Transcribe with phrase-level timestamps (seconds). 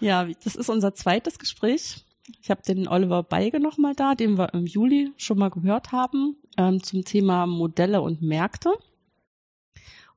[0.00, 2.04] Ja, das ist unser zweites Gespräch.
[2.42, 6.36] Ich habe den Oliver Beige nochmal da, den wir im Juli schon mal gehört haben,
[6.56, 8.70] ähm, zum Thema Modelle und Märkte.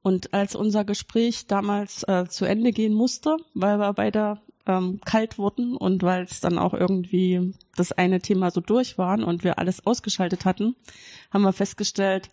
[0.01, 5.37] Und als unser Gespräch damals äh, zu Ende gehen musste, weil wir beide ähm, kalt
[5.37, 9.59] wurden und weil es dann auch irgendwie das eine Thema so durch waren und wir
[9.59, 10.75] alles ausgeschaltet hatten,
[11.31, 12.29] haben wir festgestellt,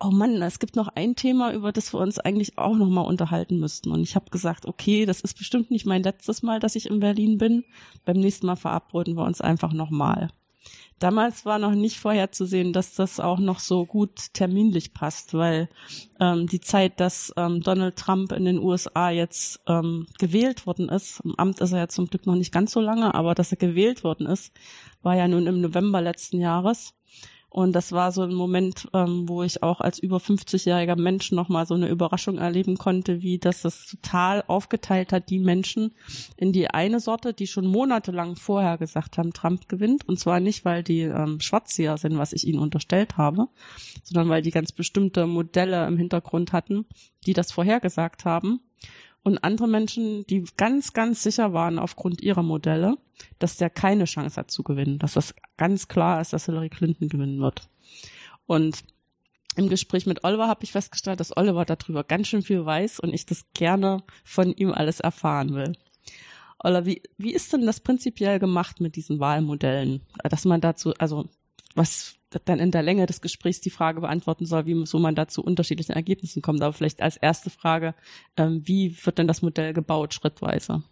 [0.00, 3.02] oh Mann, es gibt noch ein Thema, über das wir uns eigentlich auch noch mal
[3.02, 3.90] unterhalten müssten.
[3.90, 7.00] Und ich habe gesagt, okay, das ist bestimmt nicht mein letztes Mal, dass ich in
[7.00, 7.64] Berlin bin.
[8.04, 10.30] Beim nächsten Mal verabreden wir uns einfach noch mal.
[10.98, 15.68] Damals war noch nicht vorherzusehen, dass das auch noch so gut terminlich passt, weil
[16.18, 21.20] ähm, die Zeit, dass ähm, Donald Trump in den USA jetzt ähm, gewählt worden ist,
[21.20, 23.58] im Amt ist er ja zum Glück noch nicht ganz so lange, aber dass er
[23.58, 24.52] gewählt worden ist,
[25.02, 26.94] war ja nun im November letzten Jahres.
[27.58, 31.66] Und das war so ein Moment, ähm, wo ich auch als über 50-jähriger Mensch nochmal
[31.66, 35.90] so eine Überraschung erleben konnte, wie das das total aufgeteilt hat, die Menschen
[36.36, 40.06] in die eine Sorte, die schon monatelang vorher gesagt haben, Trump gewinnt.
[40.06, 43.48] Und zwar nicht, weil die ähm, Schwarzseher sind, was ich ihnen unterstellt habe,
[44.04, 46.86] sondern weil die ganz bestimmte Modelle im Hintergrund hatten,
[47.26, 48.60] die das vorhergesagt haben
[49.28, 52.96] und andere Menschen, die ganz, ganz sicher waren aufgrund ihrer Modelle,
[53.38, 57.08] dass der keine Chance hat zu gewinnen, dass das ganz klar ist, dass Hillary Clinton
[57.08, 57.68] gewinnen wird.
[58.46, 58.84] Und
[59.56, 63.12] im Gespräch mit Oliver habe ich festgestellt, dass Oliver darüber ganz schön viel weiß und
[63.12, 65.72] ich das gerne von ihm alles erfahren will.
[66.60, 70.02] Oliver, wie, wie ist denn das prinzipiell gemacht mit diesen Wahlmodellen?
[70.24, 71.28] Dass man dazu, also
[71.74, 75.28] was dann in der Länge des Gesprächs die Frage beantworten soll, wie so man da
[75.28, 76.62] zu unterschiedlichen Ergebnissen kommt.
[76.62, 77.94] Aber vielleicht als erste Frage,
[78.36, 80.82] ähm, wie wird denn das Modell gebaut schrittweise?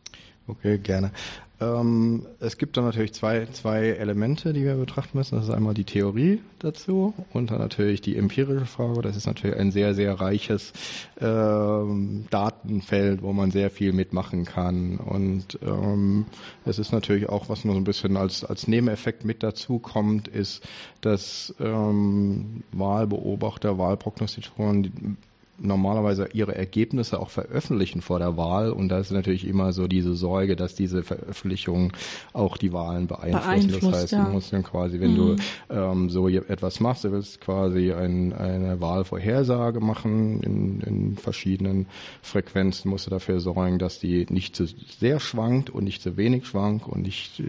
[0.48, 1.10] Okay, gerne.
[1.58, 5.36] Ähm, es gibt dann natürlich zwei, zwei Elemente, die wir betrachten müssen.
[5.36, 9.00] Das ist einmal die Theorie dazu und dann natürlich die empirische Frage.
[9.00, 10.74] Das ist natürlich ein sehr, sehr reiches
[11.18, 14.98] ähm, Datenfeld, wo man sehr viel mitmachen kann.
[14.98, 16.26] Und ähm,
[16.66, 20.28] es ist natürlich auch, was noch so ein bisschen als, als Nebeneffekt mit dazu kommt,
[20.28, 20.62] ist,
[21.00, 25.16] dass ähm, Wahlbeobachter, Wahlprognostizatoren
[25.58, 30.14] normalerweise ihre Ergebnisse auch veröffentlichen vor der Wahl und da ist natürlich immer so diese
[30.14, 31.92] Sorge, dass diese Veröffentlichung
[32.32, 33.90] auch die Wahlen beeinflussen.
[33.90, 34.24] das heißt, ja.
[34.24, 35.16] du musst dann quasi, wenn mhm.
[35.16, 35.36] du
[35.70, 41.86] ähm, so etwas machst, du willst quasi ein, eine Wahlvorhersage machen in, in verschiedenen
[42.22, 46.46] Frequenzen, musst du dafür sorgen, dass die nicht zu sehr schwankt und nicht zu wenig
[46.46, 47.42] schwankt und nicht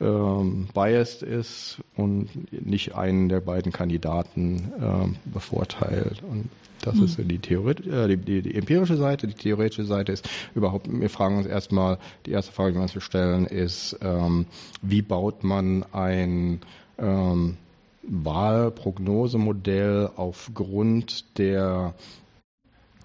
[0.00, 6.22] ähm, biased ist und nicht einen der beiden Kandidaten ähm, bevorteilt.
[6.28, 6.48] Und
[6.82, 7.04] das hm.
[7.04, 9.26] ist die, Theorie, äh, die, die, die, empirische Seite.
[9.26, 13.02] Die theoretische Seite ist überhaupt, wir fragen uns erstmal, die erste Frage, die wir uns
[13.02, 14.46] stellen, ist, ähm,
[14.82, 16.60] wie baut man ein
[16.98, 17.56] ähm,
[18.02, 21.94] Wahlprognosemodell aufgrund der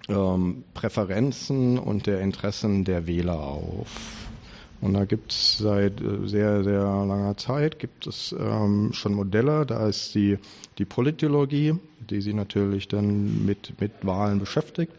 [0.08, 4.31] ähm, Präferenzen und der Interessen der Wähler auf?
[4.82, 9.64] Und da gibt es seit äh, sehr, sehr langer Zeit gibt es ähm, schon Modelle.
[9.64, 10.38] Da ist die,
[10.76, 14.92] die Politologie, die sich natürlich dann mit, mit Wahlen beschäftigt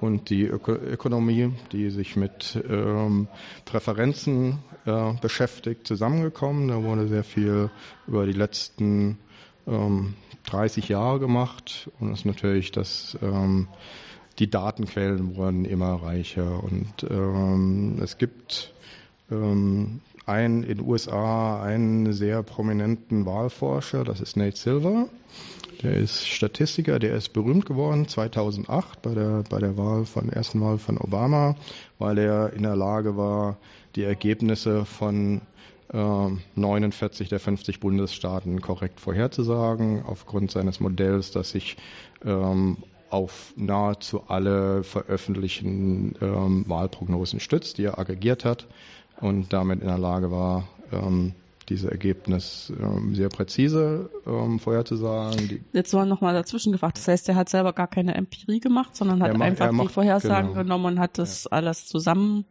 [0.00, 3.28] und die Öko Ökonomie, die sich mit ähm,
[3.66, 6.68] Präferenzen äh, beschäftigt, zusammengekommen.
[6.68, 7.70] Da wurde sehr viel
[8.06, 9.18] über die letzten
[9.66, 10.14] ähm,
[10.46, 13.68] 30 Jahre gemacht und ist natürlich das ähm,
[14.38, 18.74] die Datenquellen wurden immer reicher und ähm, es gibt
[19.30, 25.08] ähm, einen in den USA einen sehr prominenten Wahlforscher, das ist Nate Silver.
[25.82, 30.60] Der ist Statistiker, der ist berühmt geworden 2008 bei der bei der Wahl von ersten
[30.60, 31.54] Wahl von Obama,
[31.98, 33.58] weil er in der Lage war,
[33.94, 35.42] die Ergebnisse von
[35.92, 41.76] äh, 49 der 50 Bundesstaaten korrekt vorherzusagen aufgrund seines Modells, das sich
[42.24, 42.78] ähm,
[43.10, 48.66] auf nahezu alle veröffentlichten ähm, Wahlprognosen stützt, die er aggregiert hat
[49.20, 51.32] und damit in der Lage war, ähm,
[51.68, 55.64] diese Ergebnis ähm, sehr präzise ähm, vorherzusagen.
[55.72, 56.98] Jetzt war nochmal dazwischen gefragt.
[56.98, 59.92] Das heißt, er hat selber gar keine Empirie gemacht, sondern hat macht, einfach macht, die
[59.92, 60.62] Vorhersagen genau.
[60.62, 61.52] genommen und hat das ja.
[61.52, 62.44] alles zusammen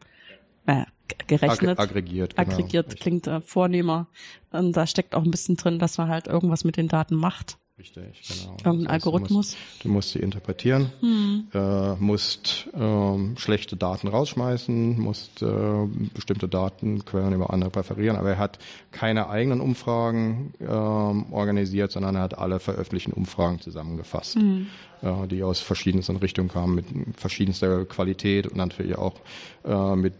[0.66, 0.84] äh,
[1.28, 1.80] gerechnet.
[1.80, 2.36] Ag aggregiert.
[2.36, 2.50] Genau.
[2.50, 4.08] Aggregiert klingt äh, vornehmer.
[4.52, 7.58] Und da steckt auch ein bisschen drin, dass man halt irgendwas mit den Daten macht.
[7.78, 8.56] Richtig, genau.
[8.64, 9.30] Irgendein Algorithmus.
[9.30, 11.48] Du musst, du musst sie interpretieren, hm.
[11.54, 18.38] äh, musst ähm, schlechte Daten rausschmeißen, musst äh, bestimmte Datenquellen über andere präferieren, aber er
[18.38, 18.60] hat
[18.92, 24.68] keine eigenen Umfragen ähm, organisiert, sondern er hat alle veröffentlichten Umfragen zusammengefasst, hm.
[25.02, 26.86] Äh, die aus verschiedensten Richtungen kamen, mit
[27.18, 29.16] verschiedenster Qualität und natürlich auch
[29.64, 30.14] äh, mit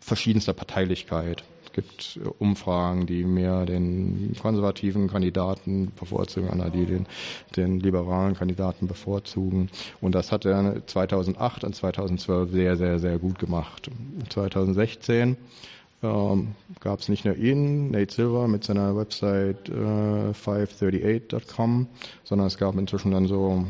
[0.00, 1.44] verschiedenster Parteilichkeit
[1.76, 7.06] gibt Umfragen, die mehr den konservativen Kandidaten bevorzugen, andere, die den,
[7.54, 9.68] den liberalen Kandidaten bevorzugen.
[10.00, 13.90] Und das hat er 2008 und 2012 sehr, sehr, sehr gut gemacht.
[14.30, 15.36] 2016
[16.06, 21.86] ähm, gab es nicht nur ihn, Nate Silver mit seiner Website äh, 538.com,
[22.24, 23.66] sondern es gab inzwischen dann so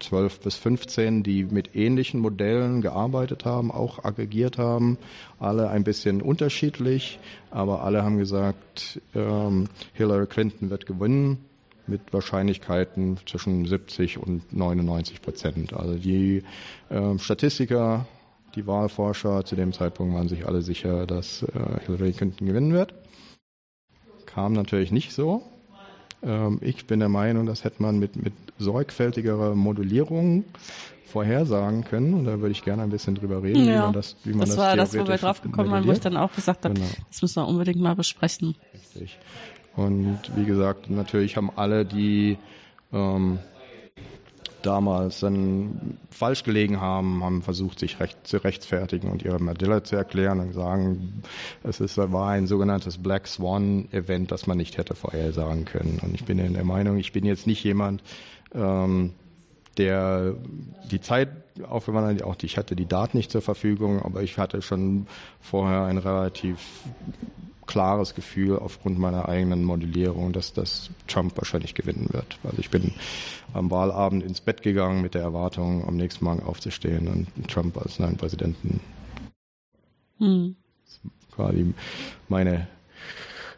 [0.00, 4.98] 12 bis 15, die mit ähnlichen Modellen gearbeitet haben, auch aggregiert haben,
[5.38, 7.18] alle ein bisschen unterschiedlich,
[7.50, 11.38] aber alle haben gesagt, ähm, Hillary Clinton wird gewinnen
[11.86, 15.72] mit Wahrscheinlichkeiten zwischen 70 und 99 Prozent.
[15.72, 16.44] Also die
[16.90, 18.06] äh, Statistiker,
[18.54, 22.94] die Wahlforscher zu dem Zeitpunkt waren sich alle sicher, dass äh, Hillary Clinton gewinnen wird.
[24.26, 25.42] Kam natürlich nicht so.
[26.22, 30.44] Ähm, ich bin der Meinung, das hätte man mit, mit sorgfältigerer Modulierung
[31.06, 32.14] vorhersagen können.
[32.14, 34.40] Und da würde ich gerne ein bisschen drüber reden, ja, wie man das, wie man
[34.40, 36.74] das, das war das, wo wir drauf gekommen waren, wo ich dann auch gesagt habe,
[36.74, 36.86] genau.
[37.08, 38.56] das müssen wir unbedingt mal besprechen.
[38.74, 39.18] Richtig.
[39.76, 42.36] Und wie gesagt, natürlich haben alle die
[42.92, 43.38] ähm,
[44.62, 49.96] damals dann falsch gelegen haben, haben versucht, sich recht zu rechtfertigen und ihre Modelle zu
[49.96, 51.22] erklären und sagen,
[51.62, 56.00] es ist, war ein sogenanntes Black Swan Event, das man nicht hätte vorhersagen können.
[56.02, 58.02] Und ich bin in der Meinung, ich bin jetzt nicht jemand,
[58.54, 59.12] ähm,
[59.76, 60.34] der
[60.90, 61.28] die Zeit,
[61.68, 65.06] auch wenn man auch ich hatte die Daten nicht zur Verfügung, aber ich hatte schon
[65.40, 66.58] vorher ein relativ
[67.68, 72.38] klares Gefühl aufgrund meiner eigenen Modellierung, dass das Trump wahrscheinlich gewinnen wird.
[72.42, 72.94] Also ich bin
[73.52, 78.00] am Wahlabend ins Bett gegangen mit der Erwartung, am nächsten Morgen aufzustehen und Trump als
[78.00, 78.80] neuen Präsidenten.
[80.18, 80.56] Hm.
[81.36, 81.74] quasi
[82.28, 82.66] meine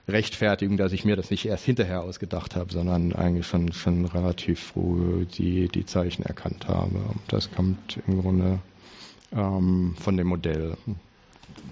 [0.06, 4.60] Rechtfertigung, dass ich mir das nicht erst hinterher ausgedacht habe, sondern eigentlich schon, schon relativ
[4.60, 7.00] früh die, die Zeichen erkannt habe.
[7.28, 8.58] Das kommt im Grunde
[9.32, 10.76] ähm, von dem Modell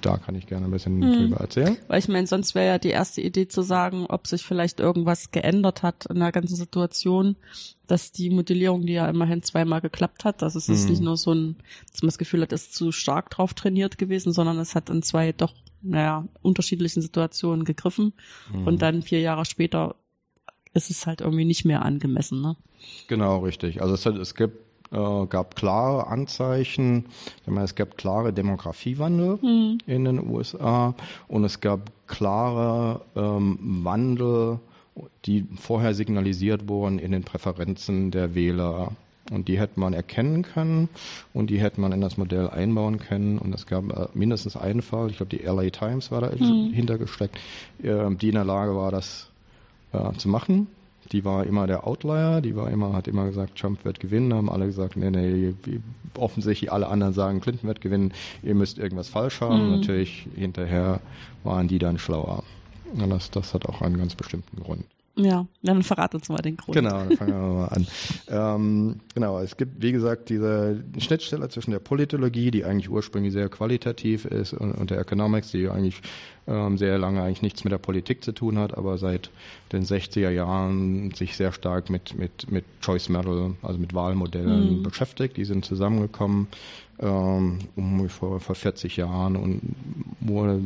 [0.01, 1.13] da kann ich gerne ein bisschen mhm.
[1.13, 1.77] drüber erzählen.
[1.89, 5.31] Weil ich meine, sonst wäre ja die erste Idee zu sagen, ob sich vielleicht irgendwas
[5.31, 7.37] geändert hat in der ganzen Situation,
[7.87, 10.75] dass die Modellierung, die ja immerhin zweimal geklappt hat, dass es mhm.
[10.75, 11.57] ist nicht nur so ein,
[11.91, 14.91] dass man das Gefühl hat, es ist zu stark drauf trainiert gewesen, sondern es hat
[14.91, 18.13] in zwei doch, naja, unterschiedlichen Situationen gegriffen
[18.53, 18.67] mhm.
[18.67, 19.97] und dann vier Jahre später
[20.75, 22.57] ist es halt irgendwie nicht mehr angemessen, ne?
[23.09, 23.83] Genau, richtig.
[23.83, 27.07] Also es, hat, es gibt äh, gab klare Anzeichen,
[27.47, 29.79] meine, es gab klare Demografiewandel mhm.
[29.87, 30.95] in den USA
[31.29, 34.61] und es gab klare ähm, Wandel,
[35.27, 38.93] die vorher signalisiert wurden in den Präferenzen der Wähler.
[39.31, 40.89] Und die hätte man erkennen können
[41.35, 43.39] und die hätte man in das Modell einbauen können.
[43.39, 46.73] Und es gab äh, mindestens einen Fall, ich glaube die LA Times war da mhm.
[46.73, 47.37] hintergesteckt,
[47.83, 49.29] äh, die in der Lage war, das
[49.93, 50.67] äh, zu machen
[51.13, 54.51] die war immer der Outlier, die war immer, hat immer gesagt, Trump wird gewinnen, haben
[54.51, 55.55] alle gesagt, nee, nee,
[56.17, 58.13] offensichtlich alle anderen sagen, Clinton wird gewinnen,
[58.43, 59.67] ihr müsst irgendwas falsch haben.
[59.67, 59.81] Mhm.
[59.81, 61.01] Natürlich hinterher
[61.45, 62.43] waren die dann schlauer.
[62.95, 64.85] Das, das hat auch einen ganz bestimmten Grund.
[65.19, 66.77] Ja, dann verrat uns mal den Grund.
[66.77, 67.87] Genau, dann fangen wir mal an.
[68.29, 73.49] ähm, genau, es gibt, wie gesagt, diese Schnittstelle zwischen der Politologie, die eigentlich ursprünglich sehr
[73.49, 76.01] qualitativ ist, und, und der Economics, die eigentlich
[76.47, 79.31] ähm, sehr lange eigentlich nichts mit der Politik zu tun hat, aber seit
[79.73, 84.83] den 60er Jahren sich sehr stark mit, mit, mit Choice Model, also mit Wahlmodellen mhm.
[84.85, 85.37] beschäftigt.
[85.37, 86.47] Die sind zusammengekommen
[87.01, 87.59] ähm,
[88.09, 89.61] vor, vor 40 Jahren und
[90.21, 90.61] wurde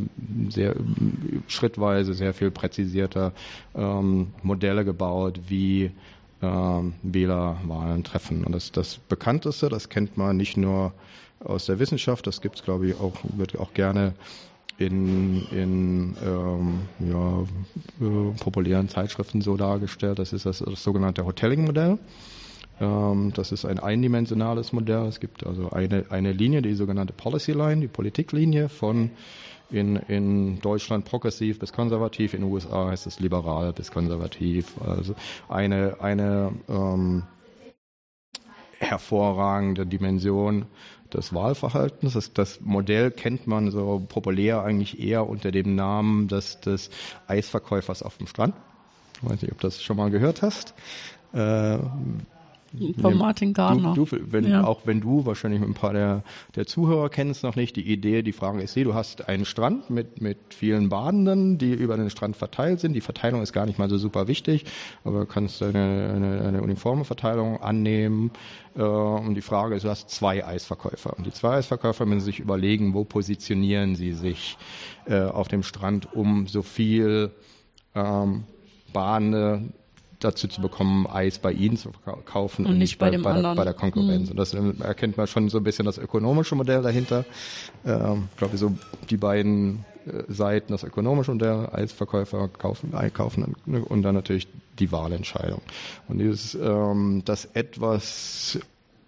[0.48, 0.74] sehr
[1.48, 3.32] schrittweise sehr viel präzisierter
[3.74, 5.90] ähm, Modelle gebaut, wie
[6.42, 8.44] ähm, Wählerwahlen treffen.
[8.44, 10.92] Und das, das bekannteste, das kennt man nicht nur
[11.44, 14.14] aus der Wissenschaft, das gibt es, glaube ich, auch, wird auch gerne
[14.78, 17.42] in, in ähm, ja,
[18.00, 20.18] äh, populären Zeitschriften so dargestellt.
[20.18, 21.98] Das ist das, das sogenannte Hotelling-Modell.
[22.82, 25.06] Ähm, das ist ein eindimensionales Modell.
[25.06, 29.10] Es gibt also eine, eine Linie, die sogenannte Policy Line, die Politiklinie von
[29.70, 34.74] in, in Deutschland progressiv bis konservativ, in den USA heißt es liberal bis konservativ.
[34.84, 35.14] Also
[35.48, 37.22] eine, eine ähm,
[38.78, 40.66] hervorragende Dimension
[41.14, 42.14] des Wahlverhaltens.
[42.14, 46.90] Das, das, Modell kennt man so populär eigentlich eher unter dem Namen des, des
[47.28, 48.54] Eisverkäufers auf dem Strand.
[49.22, 50.74] Ich weiß nicht, ob du das schon mal gehört hast.
[51.32, 51.78] Äh,
[53.00, 53.94] Von Martin Gardner.
[53.94, 54.64] Du, du, wenn, ja.
[54.64, 56.22] Auch wenn du wahrscheinlich ein paar der,
[56.54, 60.20] der Zuhörer kennst noch nicht, die Idee, die Frage ist, du hast einen Strand mit,
[60.20, 62.94] mit vielen Badenden, die über den Strand verteilt sind.
[62.94, 64.64] Die Verteilung ist gar nicht mal so super wichtig,
[65.04, 68.30] aber du kannst eine, eine, eine uniforme Verteilung annehmen.
[68.76, 71.16] Äh, und die Frage ist, du hast zwei Eisverkäufer.
[71.16, 74.56] Und die zwei Eisverkäufer müssen sich überlegen, wo positionieren sie sich
[75.06, 77.30] äh, auf dem Strand, um so viel
[77.94, 78.44] ähm,
[78.92, 79.72] Bahne
[80.24, 81.90] dazu zu bekommen, Eis bei ihnen zu
[82.24, 84.26] kaufen und, und nicht bei, bei, bei, der, bei, der, Konkurrenz.
[84.26, 84.30] Mhm.
[84.30, 87.24] Und das ähm, erkennt man schon so ein bisschen das ökonomische Modell dahinter.
[87.84, 88.72] Ähm, ich glaube, so
[89.10, 94.48] die beiden äh, Seiten, das ökonomische Modell, Eisverkäufer kaufen, einkaufen und dann natürlich
[94.78, 95.60] die Wahlentscheidung.
[96.08, 98.58] Und dieses, ähm, das etwas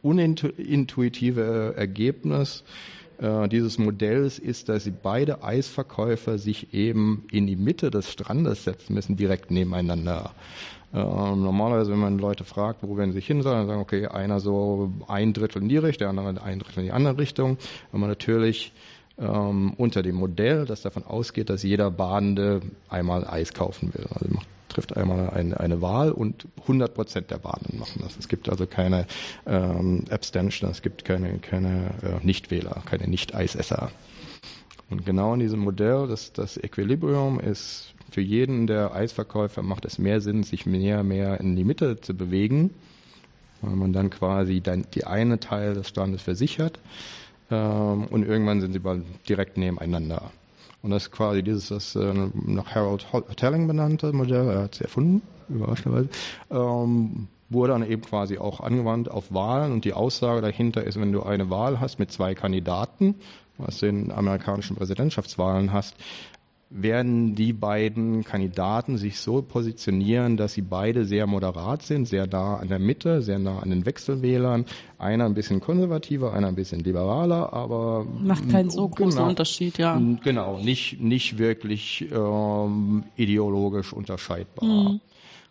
[0.03, 2.63] unintuitive Ergebnis
[3.19, 8.65] äh, dieses Modells ist, dass sie beide Eisverkäufer sich eben in die Mitte des Strandes
[8.65, 10.33] setzen müssen, direkt nebeneinander.
[10.95, 14.07] Ähm, normalerweise, wenn man Leute fragt, wo werden sie sich hin sollen, dann sagen, okay,
[14.07, 17.59] einer so ein Drittel in die Richtung, der andere ein Drittel in die andere Richtung.
[17.91, 18.73] Wenn man natürlich
[19.19, 24.07] ähm, unter dem Modell, das davon ausgeht, dass jeder Badende einmal Eis kaufen will.
[24.15, 28.17] Also macht, trifft einmal eine, eine Wahl und 100 Prozent der Badenden machen das.
[28.19, 29.07] Es gibt also keine
[29.47, 33.91] ähm, Abstention, es gibt keine, keine äh, Nichtwähler, keine Nicht-Eisesser.
[34.91, 39.99] Und genau in diesem Modell, das, das Equilibrium ist für jeden der Eisverkäufer macht es
[39.99, 42.71] mehr Sinn, sich mehr, mehr in die Mitte zu bewegen,
[43.61, 46.79] weil man dann quasi dann die eine Teil des Strandes versichert
[47.51, 48.81] ähm, und irgendwann sind sie
[49.29, 50.31] direkt nebeneinander.
[50.83, 52.13] Und das ist quasi dieses, das äh,
[52.47, 53.07] nach Harold
[53.37, 56.09] Telling benannte Modell, er hat es erfunden, überraschenderweise,
[56.51, 59.73] ähm, wurde dann eben quasi auch angewandt auf Wahlen.
[59.73, 63.15] Und die Aussage dahinter ist, wenn du eine Wahl hast mit zwei Kandidaten,
[63.59, 65.97] was du in amerikanischen Präsidentschaftswahlen hast,
[66.77, 72.57] werden die beiden Kandidaten sich so positionieren, dass sie beide sehr moderat sind, sehr nah
[72.57, 74.67] an der Mitte, sehr nah an den Wechselwählern.
[74.99, 79.79] Einer ein bisschen konservativer, einer ein bisschen liberaler, aber macht keinen so großen genau, Unterschied,
[79.79, 80.01] ja.
[80.25, 84.69] Genau, nicht nicht wirklich ähm, ideologisch unterscheidbar.
[84.69, 85.01] Mhm.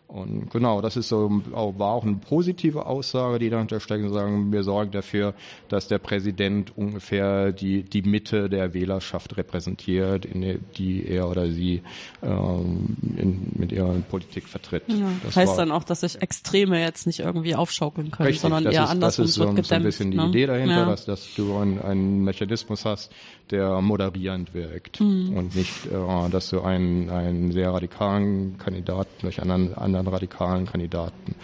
[0.06, 4.62] Und genau, das ist so, war auch eine positive Aussage, die dahinter steckt sagen, wir
[4.62, 5.34] sorgen dafür,
[5.68, 11.82] dass der Präsident ungefähr die, die Mitte der Wählerschaft repräsentiert, in die er oder sie
[12.22, 14.84] ähm, in, mit ihrer Politik vertritt.
[14.88, 18.64] Ja, das heißt dann auch, dass sich Extreme jetzt nicht irgendwie aufschaukeln können, richtig, sondern
[18.66, 20.26] eher ist, andersrum Das ist so, so, ein bisschen die ne?
[20.26, 20.84] Idee dahinter, ja.
[20.84, 23.10] dass, dass du einen, einen Mechanismus hast,
[23.50, 25.36] der moderierend wirkt mhm.
[25.36, 31.34] und nicht, äh, dass du einen, einen sehr radikalen Kandidaten durch einen anderen radikalen Kandidaten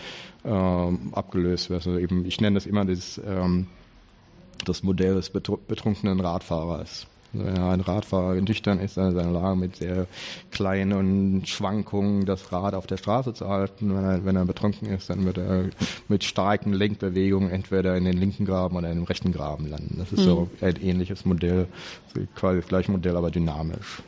[0.45, 1.87] ähm, abgelöst wirst.
[1.87, 3.67] Also eben, ich nenne das immer das, ähm,
[4.65, 7.07] das Modell des betrunkenen Radfahrers.
[7.33, 10.07] Also wenn ein Radfahrer nüchtern ist, dann ist er in der Lage, mit sehr
[10.51, 13.95] kleinen Schwankungen das Rad auf der Straße zu halten.
[13.95, 15.65] Wenn er, wenn er betrunken ist, dann wird er
[16.09, 19.97] mit starken Lenkbewegungen entweder in den linken Graben oder in den rechten Graben landen.
[19.99, 20.25] Das ist mhm.
[20.25, 21.67] so ein ähnliches Modell,
[22.35, 24.03] quasi das gleiche Modell, aber dynamisch.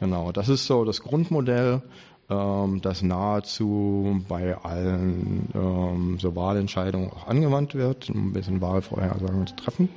[0.00, 1.82] Genau, das ist so das Grundmodell,
[2.30, 9.46] ähm, das nahezu bei allen ähm, so Wahlentscheidungen auch angewandt wird, um ein bisschen Wahlvorhersagen
[9.46, 9.88] zu treffen.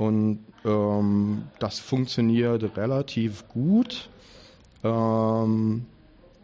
[0.00, 4.08] Und ähm, das funktioniert relativ gut,
[4.82, 5.84] ähm,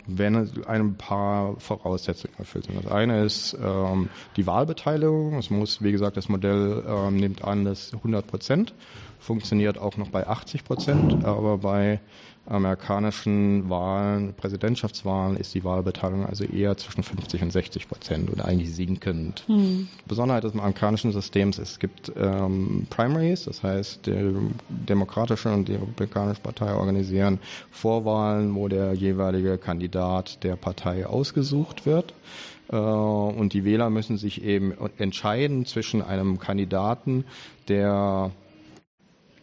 [0.07, 2.85] wenn ein paar Voraussetzungen erfüllt sind.
[2.85, 5.39] Das eine ist ähm, die Wahlbeteiligung.
[5.39, 8.75] Es muss, wie gesagt, das Modell ähm, nimmt an, dass 100 Prozent
[9.19, 12.01] funktioniert auch noch bei 80 Prozent, aber bei
[12.49, 18.75] amerikanischen Wahlen, Präsidentschaftswahlen ist die Wahlbeteiligung also eher zwischen 50 und 60 Prozent oder eigentlich
[18.75, 19.45] sinkend.
[19.49, 19.89] Mhm.
[20.07, 24.33] Besonderheit des amerikanischen Systems ist, es gibt ähm, Primaries, das heißt, die
[24.69, 32.15] Demokratische und die Republikanische Partei organisieren Vorwahlen, wo der jeweilige Kandidat der Partei ausgesucht wird.
[32.71, 37.25] Äh, und die Wähler müssen sich eben entscheiden zwischen einem Kandidaten,
[37.69, 38.31] der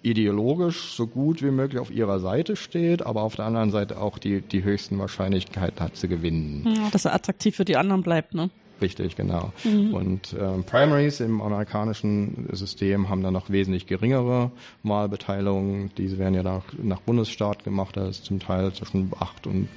[0.03, 4.19] ideologisch so gut wie möglich auf ihrer Seite steht, aber auf der anderen Seite auch
[4.19, 6.67] die, die höchsten Wahrscheinlichkeiten hat zu gewinnen.
[6.75, 8.49] Ja, dass er attraktiv für die anderen bleibt, ne?
[8.81, 9.53] Richtig, genau.
[9.63, 9.93] Mhm.
[9.93, 14.51] Und ähm, Primaries im amerikanischen System haben dann noch wesentlich geringere
[14.83, 15.91] Wahlbeteiligungen.
[15.97, 19.69] Diese werden ja nach, nach Bundesstaat gemacht, das ist zum Teil zwischen 8 und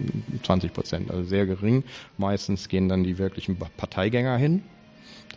[0.43, 1.85] 20 Prozent, also sehr gering.
[2.19, 4.63] Meistens gehen dann die wirklichen Parteigänger hin.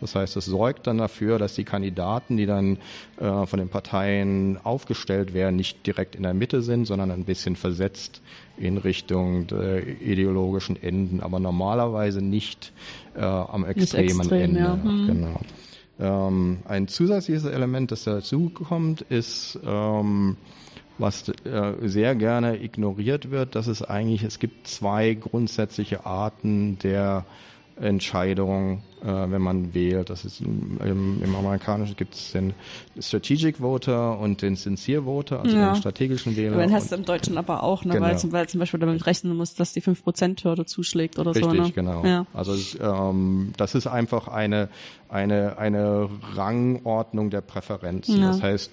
[0.00, 2.78] Das heißt, es sorgt dann dafür, dass die Kandidaten, die dann
[3.18, 7.56] äh, von den Parteien aufgestellt werden, nicht direkt in der Mitte sind, sondern ein bisschen
[7.56, 8.22] versetzt
[8.56, 12.72] in Richtung der ideologischen Enden, aber normalerweise nicht
[13.14, 14.60] äh, am extremen extrem, Ende.
[14.60, 14.78] Ja.
[14.82, 15.06] Hm.
[15.06, 15.40] Genau.
[16.00, 20.36] Ähm, ein zusätzliches Element, das dazu kommt, ist ähm,
[20.96, 27.24] was äh, sehr gerne ignoriert wird, dass es eigentlich, es gibt zwei grundsätzliche Arten der
[27.80, 30.10] Entscheidung, äh, wenn man wählt.
[30.10, 30.78] Das ist im,
[31.22, 32.52] im Amerikanischen gibt es den
[32.98, 35.72] Strategic Voter und den Sincere Voter, also ja.
[35.72, 36.54] den strategischen Wähler.
[36.54, 37.94] Aber den hast du im Deutschen aber auch, ne?
[37.94, 38.06] genau.
[38.06, 41.50] weil, zum, weil zum Beispiel damit rechnen muss, dass die 5%-Hürde zuschlägt oder Richtig, so.
[41.50, 41.82] Richtig, ne?
[41.82, 42.04] genau.
[42.04, 42.26] Ja.
[42.34, 44.68] Also ähm, das ist einfach eine,
[45.08, 48.20] eine, eine Rangordnung der Präferenzen.
[48.20, 48.28] Ja.
[48.28, 48.70] Das heißt,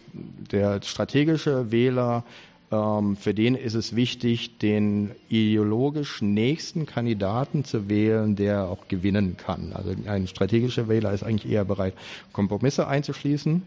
[0.51, 2.23] der strategische Wähler
[2.69, 9.71] für den ist es wichtig, den ideologisch nächsten Kandidaten zu wählen, der auch gewinnen kann.
[9.73, 11.93] Also ein strategischer Wähler ist eigentlich eher bereit,
[12.33, 13.61] Kompromisse einzuschließen,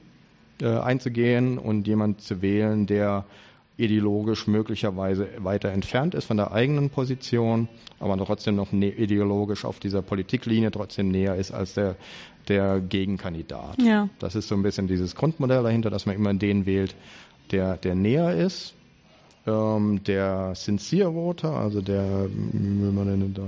[0.60, 3.24] äh, einzugehen und jemand zu wählen, der
[3.78, 7.68] ideologisch möglicherweise weiter entfernt ist von der eigenen Position,
[8.00, 11.96] aber trotzdem noch ideologisch auf dieser Politiklinie trotzdem näher ist als der,
[12.48, 13.80] der Gegenkandidat.
[13.80, 14.10] Ja.
[14.18, 16.94] Das ist so ein bisschen dieses Grundmodell dahinter, dass man immer den wählt,
[17.50, 18.74] der, der näher ist
[19.46, 23.42] ähm, der Sincere Voter, also der, wie will man denn da?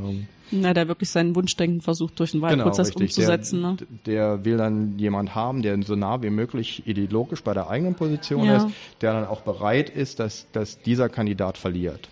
[0.55, 3.63] Na, der wirklich seinen Wunschdenken versucht, durch den Wahlprozess genau, umzusetzen.
[3.63, 3.77] Der, ne?
[4.07, 8.45] der will dann jemand haben, der so nah wie möglich ideologisch bei der eigenen Position
[8.45, 8.59] ja.
[8.59, 8.67] ist,
[9.01, 12.09] der dann auch bereit ist, dass, dass dieser Kandidat verliert.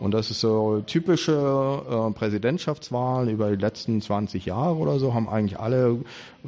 [0.00, 5.28] Und das ist so typische äh, Präsidentschaftswahlen über die letzten 20 Jahre oder so, haben
[5.28, 5.98] eigentlich alle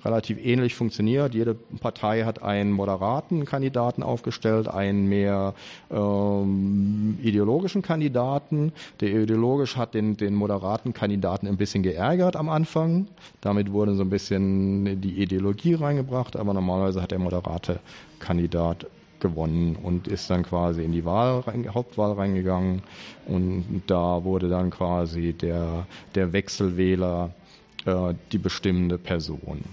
[0.02, 1.34] relativ ähnlich funktioniert.
[1.34, 5.52] Jede Partei hat einen moderaten Kandidaten aufgestellt, einen mehr
[5.90, 8.72] ähm, ideologischen Kandidaten.
[9.00, 13.06] Der ideologisch hat den, den moderaten Kandidaten ein bisschen geärgert am Anfang.
[13.42, 17.80] Damit wurde so ein bisschen die Ideologie reingebracht, aber normalerweise hat der moderate
[18.18, 18.86] Kandidat
[19.22, 22.82] gewonnen und ist dann quasi in die Wahl, Hauptwahl reingegangen
[23.26, 27.30] und da wurde dann quasi der, der Wechselwähler
[27.86, 29.64] äh, die bestimmende Person.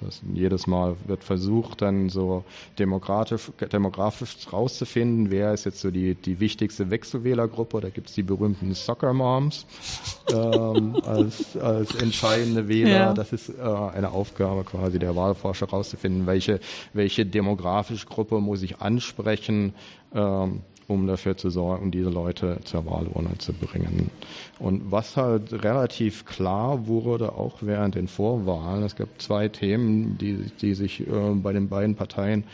[0.00, 2.44] Das, jedes Mal wird versucht, dann so
[2.78, 7.80] demokratisch, demografisch rauszufinden, wer ist jetzt so die, die wichtigste Wechselwählergruppe.
[7.80, 9.66] Da gibt es die berühmten Soccer Moms
[10.32, 12.90] ähm, als, als entscheidende Wähler.
[12.90, 13.14] Ja.
[13.14, 16.60] Das ist äh, eine Aufgabe quasi der Wahlforscher rauszufinden, welche,
[16.92, 19.74] welche demografische Gruppe muss ich ansprechen.
[20.14, 24.10] Ähm, um dafür zu sorgen, diese Leute zur Wahlurne zu bringen.
[24.58, 30.50] Und was halt relativ klar wurde, auch während den Vorwahlen, es gab zwei Themen, die,
[30.60, 32.44] die sich äh, bei den beiden Parteien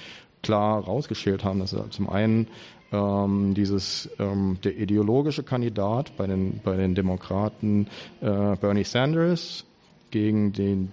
[0.43, 1.61] klar rausgeschält haben.
[1.61, 2.49] Das ist zum einen
[2.93, 7.87] ähm, dieses ähm, der ideologische Kandidat bei den bei den Demokraten
[8.21, 9.65] äh, Bernie Sanders
[10.11, 10.93] gegen den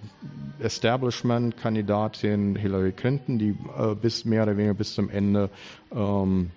[0.60, 5.50] Establishment-Kandidatin Hillary Clinton, die äh, bis mehr oder weniger bis zum Ende
[5.94, 6.50] ähm,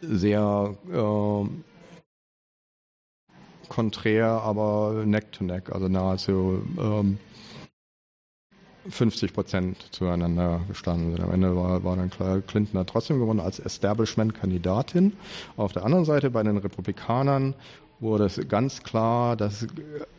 [0.00, 1.48] sehr äh,
[3.68, 7.18] konträr, aber neck to neck, also nahezu ähm,
[8.90, 11.22] 50 Prozent zueinander gestanden sind.
[11.22, 12.10] Am Ende war, war dann
[12.46, 15.12] Clinton hat trotzdem gewonnen als Establishment-Kandidatin.
[15.56, 17.54] Auf der anderen Seite bei den Republikanern
[18.00, 19.66] wurde es ganz klar, dass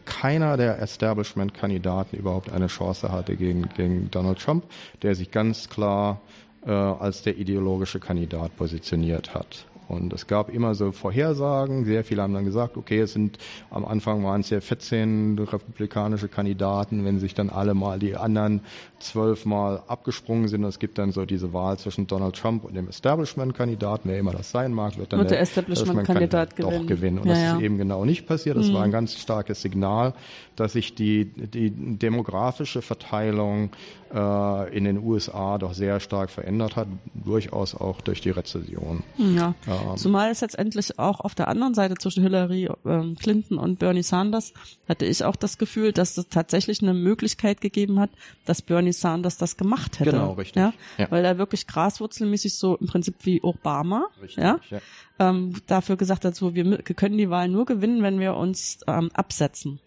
[0.05, 4.65] keiner der Establishment-Kandidaten überhaupt eine Chance hatte gegen, gegen Donald Trump,
[5.01, 6.19] der sich ganz klar
[6.65, 9.65] äh, als der ideologische Kandidat positioniert hat.
[9.89, 11.83] Und es gab immer so Vorhersagen.
[11.83, 13.39] Sehr viele haben dann gesagt, okay, es sind
[13.71, 17.03] am Anfang waren es ja 14 republikanische Kandidaten.
[17.03, 18.61] Wenn sich dann alle mal die anderen
[18.99, 22.87] zwölf Mal abgesprungen sind, es gibt dann so diese Wahl zwischen Donald Trump und dem
[22.87, 26.81] Establishment-Kandidaten, wer immer das sein mag, wird dann wird der Establishment-Kandidat gewinnen.
[26.81, 27.19] Doch gewinnen.
[27.19, 27.55] Und ja, das ja.
[27.55, 28.57] ist eben genau nicht passiert.
[28.57, 28.73] Das mhm.
[28.75, 30.13] war ein ganz starkes Signal,
[30.55, 33.71] dass sich die, die demografische Verteilung
[34.13, 39.03] äh, in den USA doch sehr stark verändert hat, durchaus auch durch die Rezession.
[39.17, 39.55] Ja.
[39.81, 43.79] Ähm, Zumal es jetzt endlich auch auf der anderen Seite zwischen Hillary ähm, Clinton und
[43.79, 44.53] Bernie Sanders
[44.87, 48.09] hatte ich auch das Gefühl, dass es tatsächlich eine Möglichkeit gegeben hat,
[48.45, 50.11] dass Bernie Sanders das gemacht hätte.
[50.11, 50.55] Genau, richtig.
[50.57, 50.73] Ja?
[50.97, 51.09] ja.
[51.11, 54.79] Weil er wirklich graswurzelmäßig so im Prinzip wie Obama, richtig, ja, ja.
[55.19, 59.09] Ähm, dafür gesagt hat, so wir können die Wahl nur gewinnen, wenn wir uns ähm,
[59.13, 59.79] absetzen.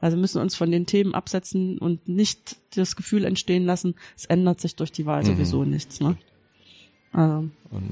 [0.00, 4.60] Also müssen uns von den Themen absetzen und nicht das Gefühl entstehen lassen, es ändert
[4.60, 5.28] sich durch die Wahl mhm.
[5.28, 6.00] sowieso nichts.
[6.00, 6.18] Ne?
[7.14, 7.48] Also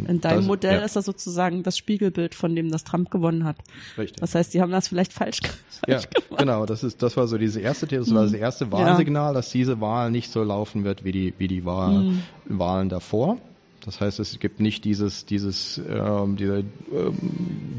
[0.06, 0.84] in deinem das, Modell ja.
[0.84, 3.56] ist das sozusagen das Spiegelbild, von dem das Trump gewonnen hat.
[3.96, 4.20] Richtig.
[4.20, 5.40] Das heißt, die haben das vielleicht falsch,
[5.86, 6.38] falsch ja, gemacht.
[6.38, 8.38] Genau, das ist das war so diese erste These, das war das mhm.
[8.38, 9.32] erste Warnsignal, ja.
[9.32, 12.22] dass diese Wahl nicht so laufen wird wie die wie die Wahl, mhm.
[12.46, 13.38] Wahlen davor.
[13.84, 17.16] Das heißt, es gibt nicht dieses, dieses, ähm, dieser ähm,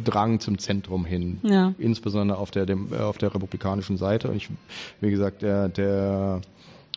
[0.03, 1.73] Drang zum Zentrum hin, ja.
[1.77, 4.29] insbesondere auf der, dem, auf der republikanischen Seite.
[4.29, 4.49] Und ich,
[4.99, 6.41] wie gesagt, der, der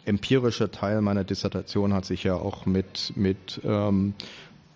[0.07, 4.15] empirische Teil meiner Dissertation hat sich ja auch mit, mit ähm,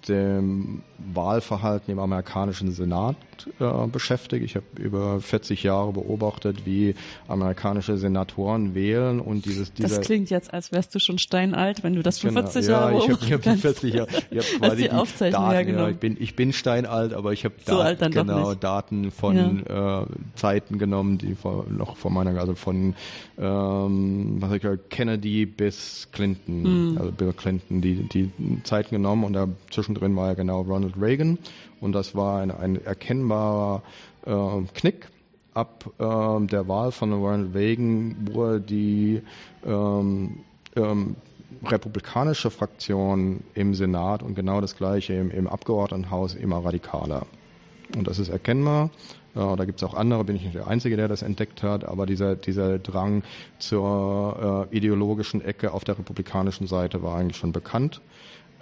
[0.08, 0.82] dem
[1.14, 3.16] Wahlverhalten im amerikanischen Senat
[3.58, 4.44] äh, beschäftigt.
[4.44, 6.94] Ich habe über 40 Jahre beobachtet, wie
[7.28, 11.94] amerikanische Senatoren wählen und dieses dieser Das klingt jetzt, als wärst du schon steinalt, wenn
[11.94, 14.58] du das schon genau, 40 ja, Jahre ich hab, ich hab 40 Jahre, ich habe
[14.58, 15.86] quasi die, Aufzeichnung Daten, hergenommen.
[15.86, 20.02] Ja, ich bin ich bin steinalt, aber ich habe so Daten, genau Daten von ja.
[20.02, 22.94] äh, Zeiten genommen, die vor, noch von meiner also von
[23.38, 24.42] ähm,
[24.90, 26.98] Kennedy bis Clinton, mhm.
[26.98, 28.30] also Bill Clinton, die die
[28.64, 29.48] Zeiten genommen und da
[29.90, 31.38] zwischendrin war ja genau Ronald Reagan
[31.81, 33.83] und das war ein, ein erkennbarer
[34.26, 34.31] äh,
[34.74, 35.09] Knick
[35.55, 39.20] ab äh, der Wahl von Ronald Reagan, wo die
[39.66, 40.40] ähm,
[40.76, 41.16] ähm,
[41.64, 47.26] republikanische Fraktion im Senat und genau das gleiche im, im Abgeordnetenhaus immer radikaler.
[47.96, 48.90] Und das ist erkennbar.
[49.35, 51.85] Äh, da gibt es auch andere, bin ich nicht der Einzige, der das entdeckt hat,
[51.85, 53.24] aber dieser, dieser Drang
[53.59, 58.00] zur äh, ideologischen Ecke auf der republikanischen Seite war eigentlich schon bekannt,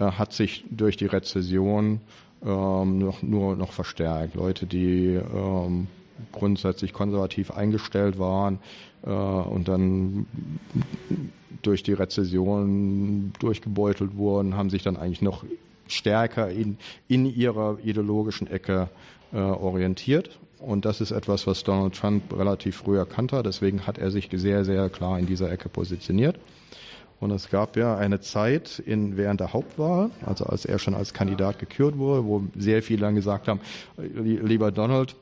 [0.05, 2.01] hat sich durch die Rezession
[2.45, 4.35] ähm, noch, nur noch verstärkt.
[4.35, 5.89] Leute, die ähm,
[6.33, 8.59] grundsätzlich konservativ eingestellt waren
[9.05, 10.27] äh, und dann
[11.63, 15.45] durch die Rezession durchgebeutelt wurden, haben sich dann eigentlich noch
[15.89, 16.77] stärker in,
[17.09, 18.89] in ihrer ideologischen Ecke
[19.33, 20.39] äh, orientiert.
[20.59, 23.47] Und das ist etwas, was Donald Trump relativ früh erkannt hat.
[23.47, 26.39] Deswegen hat er sich sehr, sehr klar in dieser Ecke positioniert.
[27.21, 31.13] Und es gab ja eine Zeit in, während der Hauptwahl, also als er schon als
[31.13, 33.61] Kandidat gekürt wurde, wo sehr viele dann gesagt haben,
[33.97, 35.17] lieber Donald,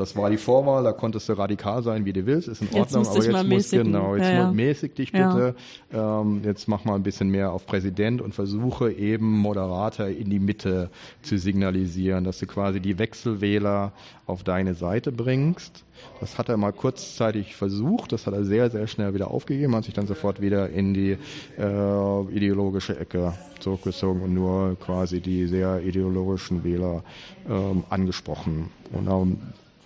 [0.00, 3.06] das war die Vorwahl, da konntest du radikal sein, wie du willst, ist in Ordnung,
[3.06, 4.52] aber jetzt musst genau, jetzt ja, ja.
[4.52, 5.54] mäßig dich bitte.
[5.92, 6.20] Ja.
[6.20, 10.40] Ähm, jetzt mach mal ein bisschen mehr auf Präsident und versuche eben moderater in die
[10.40, 10.90] Mitte
[11.22, 13.92] zu signalisieren, dass du quasi die Wechselwähler
[14.26, 15.84] auf deine Seite bringst.
[16.20, 19.84] Das hat er mal kurzzeitig versucht, das hat er sehr, sehr schnell wieder aufgegeben, hat
[19.84, 21.16] sich dann sofort wieder in die
[21.58, 27.02] äh, ideologische Ecke zurückgezogen und nur quasi die sehr ideologischen Wähler
[27.48, 28.70] ähm, angesprochen.
[28.92, 29.38] Und ähm,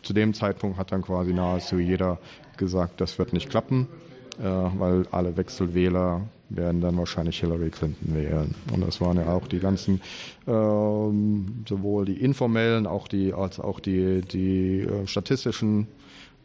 [0.04, 2.18] zu dem Zeitpunkt hat dann quasi nahezu jeder
[2.56, 3.88] gesagt, das wird nicht klappen,
[4.38, 8.54] äh, weil alle Wechselwähler werden dann wahrscheinlich Hillary Clinton wählen.
[8.72, 10.00] Und das waren ja auch die ganzen,
[10.46, 15.88] ähm, sowohl die informellen, auch die, als auch die, die äh, statistischen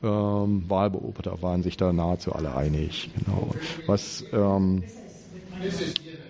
[0.01, 3.09] ähm, Wahlbeobachter waren sich da nahezu alle einig.
[3.17, 3.49] Genau.
[3.85, 4.83] Was ähm,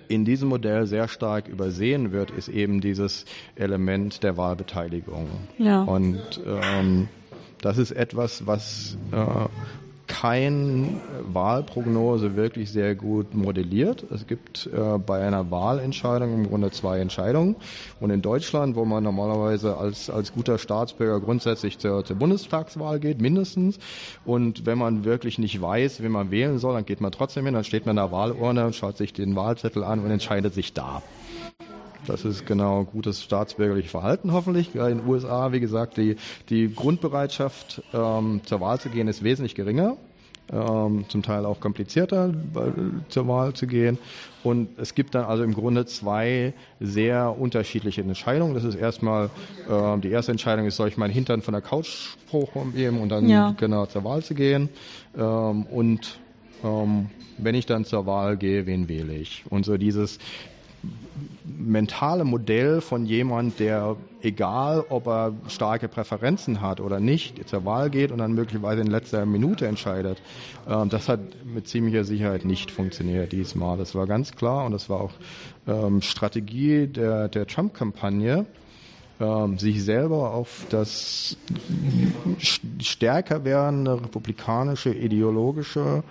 [0.09, 5.27] in diesem Modell sehr stark übersehen wird, ist eben dieses Element der Wahlbeteiligung.
[5.57, 5.83] Ja.
[5.83, 7.07] Und ähm,
[7.61, 9.45] das ist etwas, was äh,
[10.09, 10.99] kein
[11.31, 14.03] Wahlprognose wirklich sehr gut modelliert.
[14.11, 17.55] Es gibt äh, bei einer Wahlentscheidung im Grunde zwei Entscheidungen.
[18.01, 23.21] Und in Deutschland, wo man normalerweise als, als guter Staatsbürger grundsätzlich zur, zur Bundestagswahl geht,
[23.21, 23.79] mindestens.
[24.25, 27.53] Und wenn man wirklich nicht weiß, wie man wählen soll, dann geht man trotzdem hin,
[27.53, 31.01] dann steht man in der Wahlurne, schaut sich den Wahlzettel an und entscheidet sich da.
[32.07, 34.73] Das ist genau gutes staatsbürgerliches Verhalten hoffentlich.
[34.75, 36.15] In den USA, wie gesagt, die,
[36.49, 39.97] die Grundbereitschaft ähm, zur Wahl zu gehen ist wesentlich geringer.
[40.51, 42.33] Ähm, zum Teil auch komplizierter
[43.09, 43.99] zur Wahl zu gehen.
[44.43, 48.55] Und es gibt dann also im Grunde zwei sehr unterschiedliche Entscheidungen.
[48.55, 49.29] Das ist erstmal,
[49.69, 53.29] äh, die erste Entscheidung ist, soll ich meinen Hintern von der Couch hochheben und dann
[53.29, 53.53] ja.
[53.59, 54.69] genau zur Wahl zu gehen.
[55.15, 56.19] Ähm, und
[56.63, 59.43] ähm, wenn ich dann zur Wahl gehe, wen wähle ich?
[59.51, 60.17] Und so dieses,
[61.43, 67.89] mentale Modell von jemand, der egal, ob er starke Präferenzen hat oder nicht, zur Wahl
[67.89, 70.21] geht und dann möglicherweise in letzter Minute entscheidet,
[70.67, 73.77] ähm, das hat mit ziemlicher Sicherheit nicht funktioniert diesmal.
[73.77, 75.13] Das war ganz klar und das war auch
[75.67, 78.45] ähm, Strategie der, der Trump-Kampagne
[79.19, 81.35] ähm, sich selber auf das
[82.39, 86.03] stärker werdende republikanische ideologische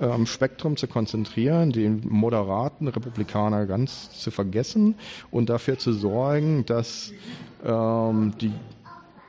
[0.00, 4.94] ähm, Spektrum zu konzentrieren, den moderaten Republikaner ganz zu vergessen
[5.30, 7.12] und dafür zu sorgen, dass
[7.64, 8.52] ähm, die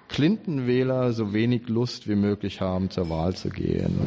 [0.10, 4.00] Clinton-Wähler so wenig Lust wie möglich haben, zur Wahl zu gehen.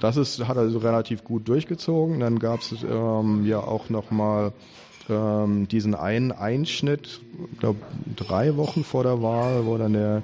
[0.00, 2.20] Das ist, hat er also relativ gut durchgezogen.
[2.20, 4.52] Dann gab es ähm, ja auch nochmal
[5.08, 7.20] ähm, diesen einen Einschnitt,
[7.52, 7.80] ich glaube
[8.14, 10.22] drei Wochen vor der Wahl, wo dann der,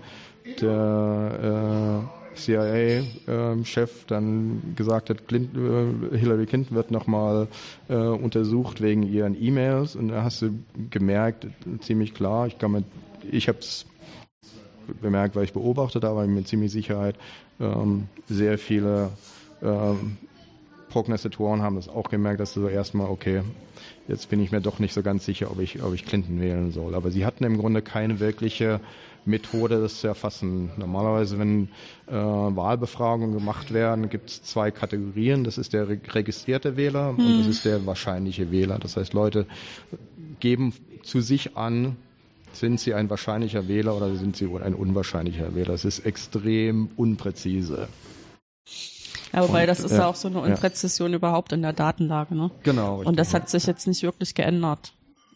[0.61, 7.49] der äh, CIA-Chef ähm, dann gesagt hat, Clinton, äh, Hillary Clinton wird nochmal
[7.89, 10.51] äh, untersucht wegen ihren E-Mails und da hast du
[10.91, 11.47] gemerkt,
[11.81, 12.57] ziemlich klar, ich
[13.31, 13.87] ich habe es
[15.01, 17.17] bemerkt, weil ich beobachtet habe, mit ziemlich Sicherheit
[17.61, 19.11] ähm, sehr viele
[19.63, 20.17] ähm,
[20.93, 23.41] Prognostatoren haben das auch gemerkt, dass du so erstmal, okay,
[24.09, 26.71] jetzt bin ich mir doch nicht so ganz sicher, ob ich, ob ich Clinton wählen
[26.71, 26.95] soll.
[26.95, 28.79] Aber sie hatten im Grunde keine wirkliche
[29.25, 30.71] Methode, das zu erfassen.
[30.77, 31.69] Normalerweise, wenn
[32.09, 35.45] äh, Wahlbefragungen gemacht werden, gibt es zwei Kategorien.
[35.45, 37.25] Das ist der registrierte Wähler hm.
[37.25, 38.79] und das ist der wahrscheinliche Wähler.
[38.79, 39.47] Das heißt, Leute
[40.41, 41.97] geben zu sich an,
[42.53, 45.73] sind sie ein wahrscheinlicher Wähler oder sind sie ein unwahrscheinlicher Wähler.
[45.73, 47.89] Das ist extrem unpräzise.
[49.33, 51.17] Ja, wobei und, das ist ja auch so eine Unpräzision ja.
[51.17, 52.51] überhaupt in der Datenlage, ne?
[52.63, 53.03] Genau.
[53.03, 54.93] Und das hat sich jetzt nicht wirklich geändert.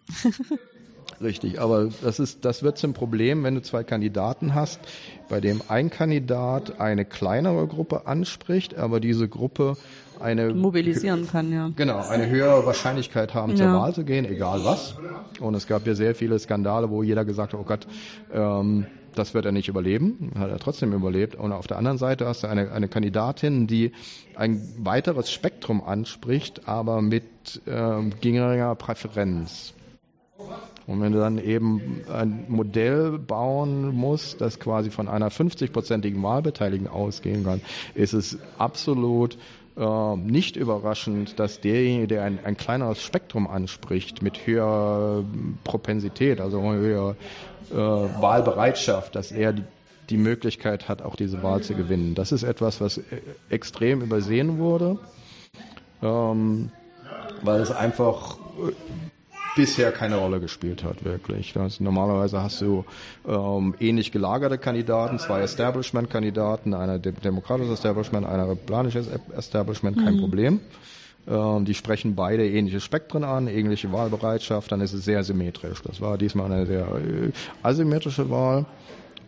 [1.20, 4.80] Richtig, aber das ist, das wird zum Problem, wenn du zwei Kandidaten hast,
[5.28, 9.76] bei dem ein Kandidat eine kleinere Gruppe anspricht, aber diese Gruppe
[10.20, 11.70] eine mobilisieren kann, ja.
[11.76, 13.56] Genau, eine höhere Wahrscheinlichkeit haben, ja.
[13.56, 14.96] zur Wahl zu gehen, egal was.
[15.40, 17.86] Und es gab ja sehr viele Skandale, wo jeder gesagt hat, oh Gott,
[18.32, 21.34] ähm, das wird er nicht überleben, hat er trotzdem überlebt.
[21.34, 23.92] Und auf der anderen Seite hast du eine, eine Kandidatin, die
[24.36, 27.24] ein weiteres Spektrum anspricht, aber mit
[27.66, 29.74] ähm, geringer Präferenz.
[30.86, 36.86] Und wenn du dann eben ein Modell bauen musst, das quasi von einer 50-prozentigen Wahlbeteiligung
[36.88, 37.60] ausgehen kann,
[37.94, 39.36] ist es absolut
[39.76, 45.24] äh, nicht überraschend, dass derjenige, der ein, ein kleineres Spektrum anspricht, mit höherer
[45.64, 47.16] Propensität, also höherer
[47.70, 49.64] äh, Wahlbereitschaft, dass er die,
[50.08, 52.14] die Möglichkeit hat, auch diese Wahl zu gewinnen.
[52.14, 53.02] Das ist etwas, was äh,
[53.50, 54.98] extrem übersehen wurde,
[56.00, 56.70] ähm,
[57.42, 58.72] weil es einfach äh,
[59.56, 61.52] bisher keine Rolle gespielt hat, wirklich.
[61.52, 62.84] Das, normalerweise hast du
[63.26, 70.20] ähm, ähnlich gelagerte Kandidaten, zwei Establishment-Kandidaten, einer demokratisches Establishment, einer republikanisches Establishment, kein mhm.
[70.20, 70.60] Problem.
[71.26, 75.82] Ähm, die sprechen beide ähnliche Spektren an, ähnliche Wahlbereitschaft, dann ist es sehr symmetrisch.
[75.82, 78.66] Das war diesmal eine sehr äh, asymmetrische Wahl.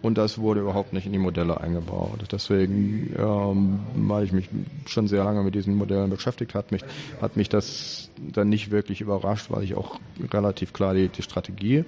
[0.00, 2.20] Und das wurde überhaupt nicht in die Modelle eingebaut.
[2.30, 4.48] Deswegen, ähm, weil ich mich
[4.86, 6.84] schon sehr lange mit diesen Modellen beschäftigt hat, mich,
[7.20, 9.98] hat mich das dann nicht wirklich überrascht, weil ich auch
[10.32, 11.84] relativ klar die, die Strategie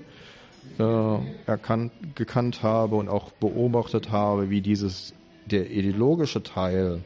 [0.78, 5.14] äh, erkannt, gekannt habe und auch beobachtet habe, wie dieses
[5.46, 7.02] der ideologische Teil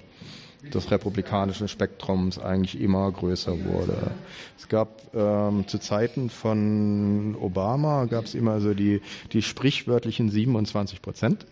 [0.73, 4.13] des republikanischen Spektrums eigentlich immer größer wurde.
[4.59, 9.01] Es gab ähm, zu Zeiten von Obama gab es immer so die,
[9.33, 11.47] die sprichwörtlichen 27 Prozent.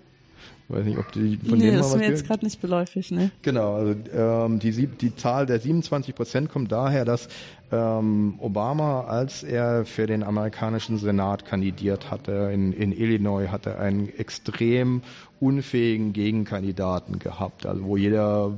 [0.68, 3.30] Weiß nicht, ob die von nee, denen das ist mir jetzt gerade nicht beläufig, ne?
[3.42, 7.28] Genau, also ähm, die, die Zahl der 27 Prozent kommt daher, dass
[7.70, 14.08] ähm, Obama, als er für den amerikanischen Senat kandidiert hatte in, in Illinois, hatte einen
[14.16, 15.02] extrem
[15.42, 18.52] unfähigen Gegenkandidaten gehabt, also wo jeder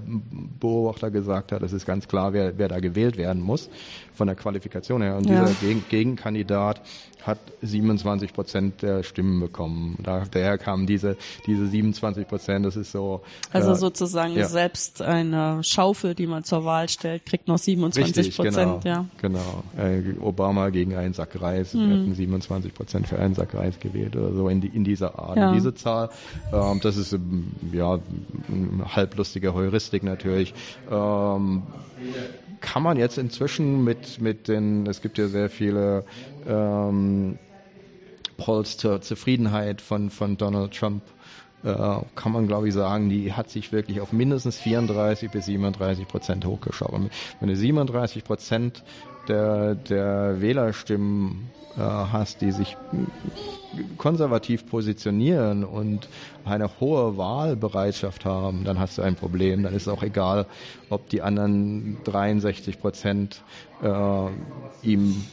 [0.61, 3.70] Beobachter gesagt hat, es ist ganz klar, wer, wer da gewählt werden muss
[4.14, 5.16] von der Qualifikation her.
[5.16, 5.44] Und ja.
[5.44, 6.83] dieser Gegen Gegenkandidat
[7.27, 9.97] hat 27 Prozent der Stimmen bekommen.
[10.03, 11.16] daher kamen diese,
[11.47, 13.23] diese 27 Prozent, das ist so.
[13.51, 14.47] Also äh, sozusagen ja.
[14.47, 19.07] selbst eine Schaufel, die man zur Wahl stellt, kriegt noch 27 Prozent, genau, ja.
[19.23, 19.64] Genau.
[19.79, 21.90] Äh, Obama gegen einen Sack Reis, mhm.
[21.90, 25.37] hätten 27 Prozent für einen Sack Reis gewählt oder so in, die, in dieser Art.
[25.38, 25.53] Ja.
[25.53, 26.11] Diese Zahl
[26.53, 27.98] äh, ähm, das ist ähm, ja
[28.48, 30.54] eine halblustige Heuristik natürlich.
[30.90, 31.62] Ähm,
[32.60, 36.04] kann man jetzt inzwischen mit, mit den, es gibt ja sehr viele
[36.46, 37.38] ähm,
[38.37, 41.02] Polls zur Zufriedenheit von, von Donald Trump
[41.64, 46.06] äh, kann man glaube ich sagen, die hat sich wirklich auf mindestens 34 bis 37
[46.06, 46.92] Prozent hochgeschaut.
[47.40, 48.84] Wenn du 37 Prozent
[49.28, 52.76] der, der Wählerstimmen äh, hast, die sich
[53.98, 56.08] konservativ positionieren und
[56.44, 59.64] eine hohe Wahlbereitschaft haben, dann hast du ein Problem.
[59.64, 60.46] Dann ist es auch egal,
[60.90, 63.42] ob die anderen 63 Prozent
[63.82, 63.88] äh,
[64.82, 65.24] ihm,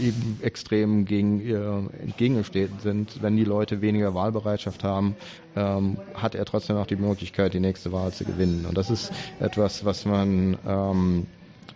[0.00, 3.22] ihm extrem gegen, äh, entgegengestellt sind.
[3.22, 5.16] Wenn die Leute weniger Wahlbereitschaft haben,
[5.56, 8.64] ähm, hat er trotzdem noch die Möglichkeit, die nächste Wahl zu gewinnen.
[8.66, 11.26] Und das ist etwas, was man, ähm,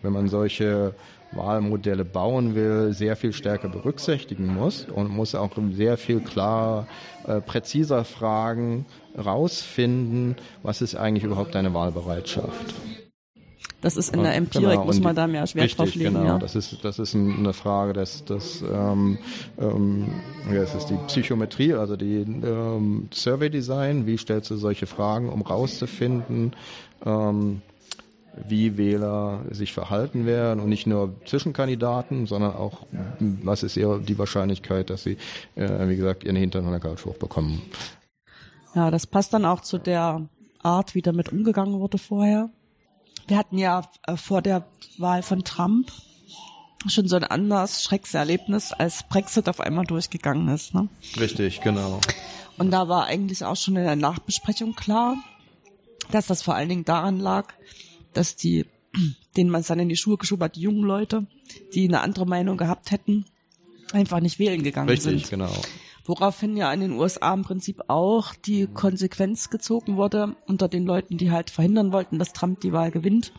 [0.00, 0.94] wenn man solche
[1.32, 6.86] Wahlmodelle bauen will, sehr viel stärker berücksichtigen muss und muss auch sehr viel klar,
[7.26, 12.74] äh, präziser fragen, rausfinden, was ist eigentlich überhaupt deine Wahlbereitschaft.
[13.82, 16.14] Das ist in der Empirik, genau, muss man da mehr Schwert richtig, drauf legen.
[16.14, 16.38] Genau, ja.
[16.38, 19.18] das ist, das ist eine Frage des, des ähm,
[19.58, 20.06] ähm,
[20.48, 24.06] ja, es ist die Psychometrie, also die ähm, Survey Design.
[24.06, 26.54] Wie stellst du solche Fragen, um rauszufinden,
[27.04, 27.60] ähm,
[28.48, 32.86] wie Wähler sich verhalten werden und nicht nur Zwischenkandidaten, sondern auch,
[33.18, 35.16] was ist eher die Wahrscheinlichkeit, dass sie,
[35.54, 37.62] äh, wie gesagt, ihren Hintern an der Couch hochbekommen.
[38.74, 40.28] Ja, das passt dann auch zu der
[40.62, 42.48] Art, wie damit umgegangen wurde vorher.
[43.26, 44.64] Wir hatten ja äh, vor der
[44.98, 45.92] Wahl von Trump
[46.88, 50.74] schon so ein anderes Schreckserlebnis, als Brexit auf einmal durchgegangen ist.
[50.74, 50.88] Ne?
[51.18, 52.00] Richtig, genau.
[52.58, 55.16] Und da war eigentlich auch schon in der Nachbesprechung klar,
[56.10, 57.52] dass das vor allen Dingen daran lag,
[58.12, 58.66] dass die
[59.36, 61.26] denen man es dann in die Schuhe geschoben hat, die jungen Leute,
[61.74, 63.24] die eine andere Meinung gehabt hätten,
[63.92, 65.30] einfach nicht wählen gegangen Richtig, sind.
[65.30, 65.52] genau.
[66.04, 71.16] Woraufhin ja in den USA im Prinzip auch die Konsequenz gezogen wurde unter den Leuten,
[71.16, 73.32] die halt verhindern wollten, dass Trump die Wahl gewinnt.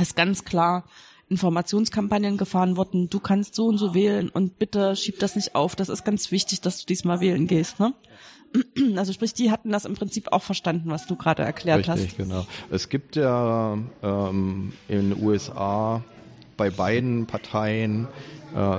[0.00, 0.84] Ist ganz klar
[1.32, 5.74] Informationskampagnen gefahren wurden, du kannst so und so wählen und bitte schieb das nicht auf.
[5.74, 7.80] Das ist ganz wichtig, dass du diesmal wählen gehst.
[7.80, 7.94] Ne?
[8.96, 12.16] Also sprich, die hatten das im Prinzip auch verstanden, was du gerade erklärt Richtig, hast.
[12.18, 12.46] genau.
[12.70, 16.04] Es gibt ja ähm, in den USA
[16.58, 18.08] bei beiden Parteien
[18.54, 18.76] äh,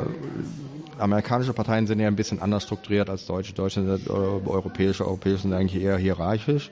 [1.00, 3.54] amerikanische Parteien sind ja ein bisschen anders strukturiert als deutsche.
[3.54, 6.70] Deutsche sind äh, europäische, europäische sind eigentlich eher hierarchisch.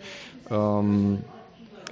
[0.52, 1.24] Ähm,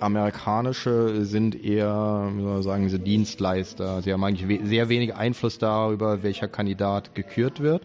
[0.02, 4.02] amerikanische sind eher, wie soll man sagen, diese Dienstleister.
[4.02, 7.84] Sie haben eigentlich we sehr wenig Einfluss darüber, welcher Kandidat gekürt wird,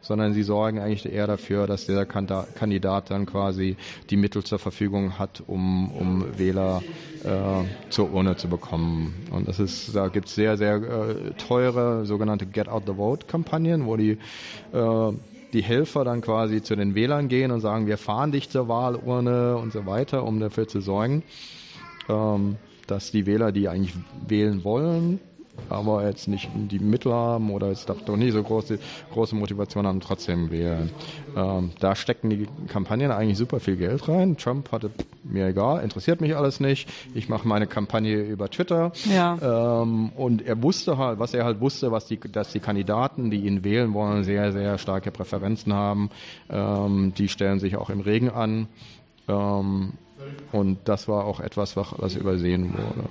[0.00, 3.76] sondern sie sorgen eigentlich eher dafür, dass dieser Kandidat dann quasi
[4.10, 6.82] die Mittel zur Verfügung hat, um, um Wähler
[7.24, 9.14] äh, zur Urne zu bekommen.
[9.30, 13.26] Und das ist, da gibt es sehr, sehr äh, teure sogenannte Get Out the Vote
[13.26, 14.18] Kampagnen, wo die
[14.72, 15.12] äh,
[15.52, 19.56] die Helfer dann quasi zu den Wählern gehen und sagen, wir fahren dich zur Wahlurne
[19.56, 21.22] und so weiter, um dafür zu sorgen,
[22.08, 23.94] ähm, dass die Wähler, die eigentlich
[24.26, 25.20] wählen wollen,
[25.68, 28.78] aber jetzt nicht die Mittel haben oder jetzt doch nicht so große,
[29.12, 30.90] große Motivation haben, trotzdem wählen.
[31.36, 34.36] Ähm, da stecken die Kampagnen eigentlich super viel Geld rein.
[34.36, 34.90] Trump hatte,
[35.22, 36.88] mir egal, interessiert mich alles nicht.
[37.14, 38.92] Ich mache meine Kampagne über Twitter.
[39.12, 39.82] Ja.
[39.82, 43.40] Ähm, und er wusste halt, was er halt wusste, was die, dass die Kandidaten, die
[43.40, 46.10] ihn wählen wollen, sehr, sehr starke Präferenzen haben.
[46.48, 48.68] Ähm, die stellen sich auch im Regen an.
[49.28, 49.92] Ähm,
[50.52, 53.08] und das war auch etwas, was übersehen wurde.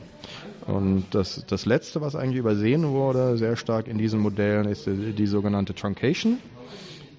[0.69, 5.13] Und das, das Letzte, was eigentlich übersehen wurde, sehr stark in diesen Modellen, ist die,
[5.13, 6.37] die sogenannte Truncation.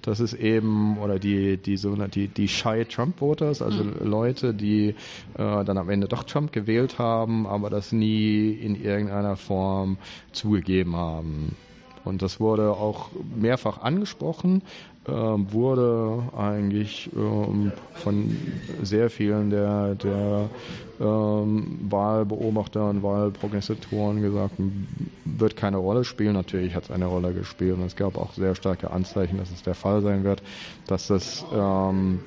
[0.01, 3.93] Das ist eben, oder die, die, die, die Shy Trump Voters, also mhm.
[4.03, 4.93] Leute, die äh,
[5.35, 9.97] dann am Ende doch Trump gewählt haben, aber das nie in irgendeiner Form
[10.31, 11.55] zugegeben haben.
[12.03, 14.63] Und das wurde auch mehrfach angesprochen,
[15.05, 18.37] wurde eigentlich ähm, von
[18.83, 20.49] sehr vielen der, der
[20.99, 24.53] ähm, Wahlbeobachter und Wahlprognostatoren gesagt,
[25.25, 26.33] wird keine Rolle spielen.
[26.33, 29.63] Natürlich hat es eine Rolle gespielt und es gab auch sehr starke Anzeichen, dass es
[29.63, 30.43] der Fall sein wird,
[30.85, 32.19] dass das ähm,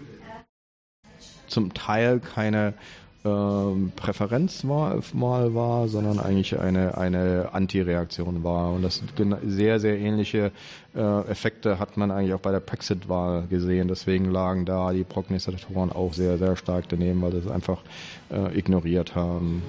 [1.47, 2.75] zum Teil keine
[3.25, 8.73] ähm, Präferenzwahl war, sondern eigentlich eine, eine Antireaktion war.
[8.73, 9.03] Und das
[9.47, 10.53] sehr, sehr ähnliche
[10.95, 13.89] äh, Effekte hat man eigentlich auch bei der Brexit-Wahl gesehen.
[13.89, 17.81] Deswegen lagen da die Prognostatoren auch sehr, sehr stark daneben, weil sie es einfach
[18.31, 19.63] äh, ignoriert haben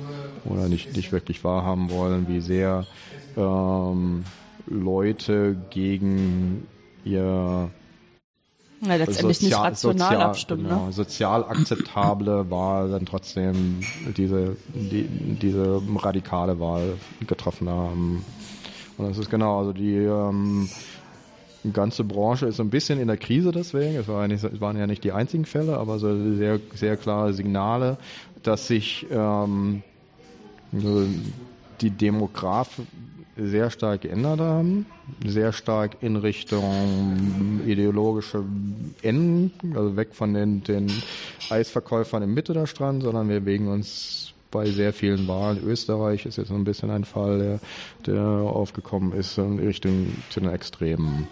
[0.44, 2.86] oder nicht, nicht wirklich wahrhaben wollen, wie sehr
[3.38, 4.26] ähm,
[4.68, 6.68] Leute gegen
[7.06, 7.70] ihr
[8.92, 10.64] ja, letztendlich sozial, nicht rational sozial, abstimmen.
[10.64, 10.92] Genau, ne?
[10.92, 13.82] Sozial akzeptable Wahl dann trotzdem
[14.16, 15.08] diese, die,
[15.42, 16.94] diese radikale Wahl
[17.28, 18.26] getroffen haben.
[18.98, 20.70] Und das ist genau, also die ähm,
[21.74, 23.96] ganze Branche ist so ein bisschen in der Krise deswegen.
[23.96, 27.34] Es, war nicht, es waren ja nicht die einzigen Fälle, aber so sehr, sehr klare
[27.34, 27.98] Signale,
[28.44, 29.84] dass sich ähm,
[30.72, 32.80] die Demograf
[33.38, 34.86] sehr stark geändert haben,
[35.26, 38.44] sehr stark in Richtung ideologische
[39.02, 40.92] Enden, also weg von den, den
[41.50, 45.62] Eisverkäufern im Mitte der Strand, sondern wir bewegen uns bei sehr vielen Wahlen.
[45.66, 47.60] Österreich ist jetzt so ein bisschen ein Fall, der,
[48.06, 51.28] der aufgekommen ist in Richtung zu den Extremen.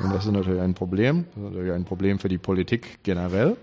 [0.00, 1.24] Und das ist natürlich ein Problem.
[1.34, 3.56] Das ist natürlich ein Problem für die Politik generell.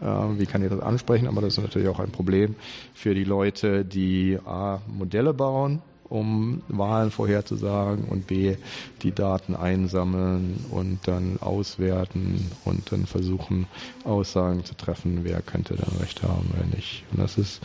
[0.00, 1.28] Wie kann ich das ansprechen?
[1.28, 2.56] Aber das ist natürlich auch ein Problem
[2.94, 8.56] für die Leute, die A, Modelle bauen, um Wahlen vorherzusagen und B,
[9.02, 13.66] die Daten einsammeln und dann auswerten und dann versuchen,
[14.04, 17.04] Aussagen zu treffen, wer könnte dann recht haben, wer nicht.
[17.12, 17.60] Und das ist,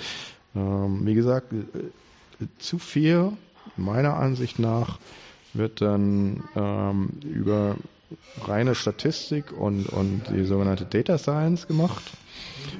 [0.56, 3.32] ähm, wie gesagt, äh, zu viel,
[3.77, 4.99] meiner Ansicht nach,
[5.53, 7.75] wird dann ähm, über
[8.41, 12.03] reine Statistik und, und die sogenannte Data Science gemacht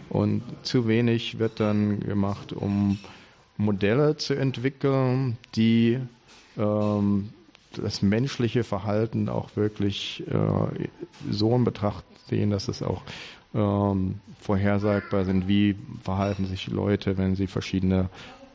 [0.10, 3.00] und zu wenig wird dann gemacht, um
[3.58, 6.00] Modelle zu entwickeln, die
[6.58, 7.30] ähm,
[7.76, 10.88] das menschliche Verhalten auch wirklich äh,
[11.30, 13.02] so in Betracht ziehen, dass es auch
[13.56, 18.10] ähm, vorhersagbar sind, wie verhalten sich Leute, wenn sie verschiedene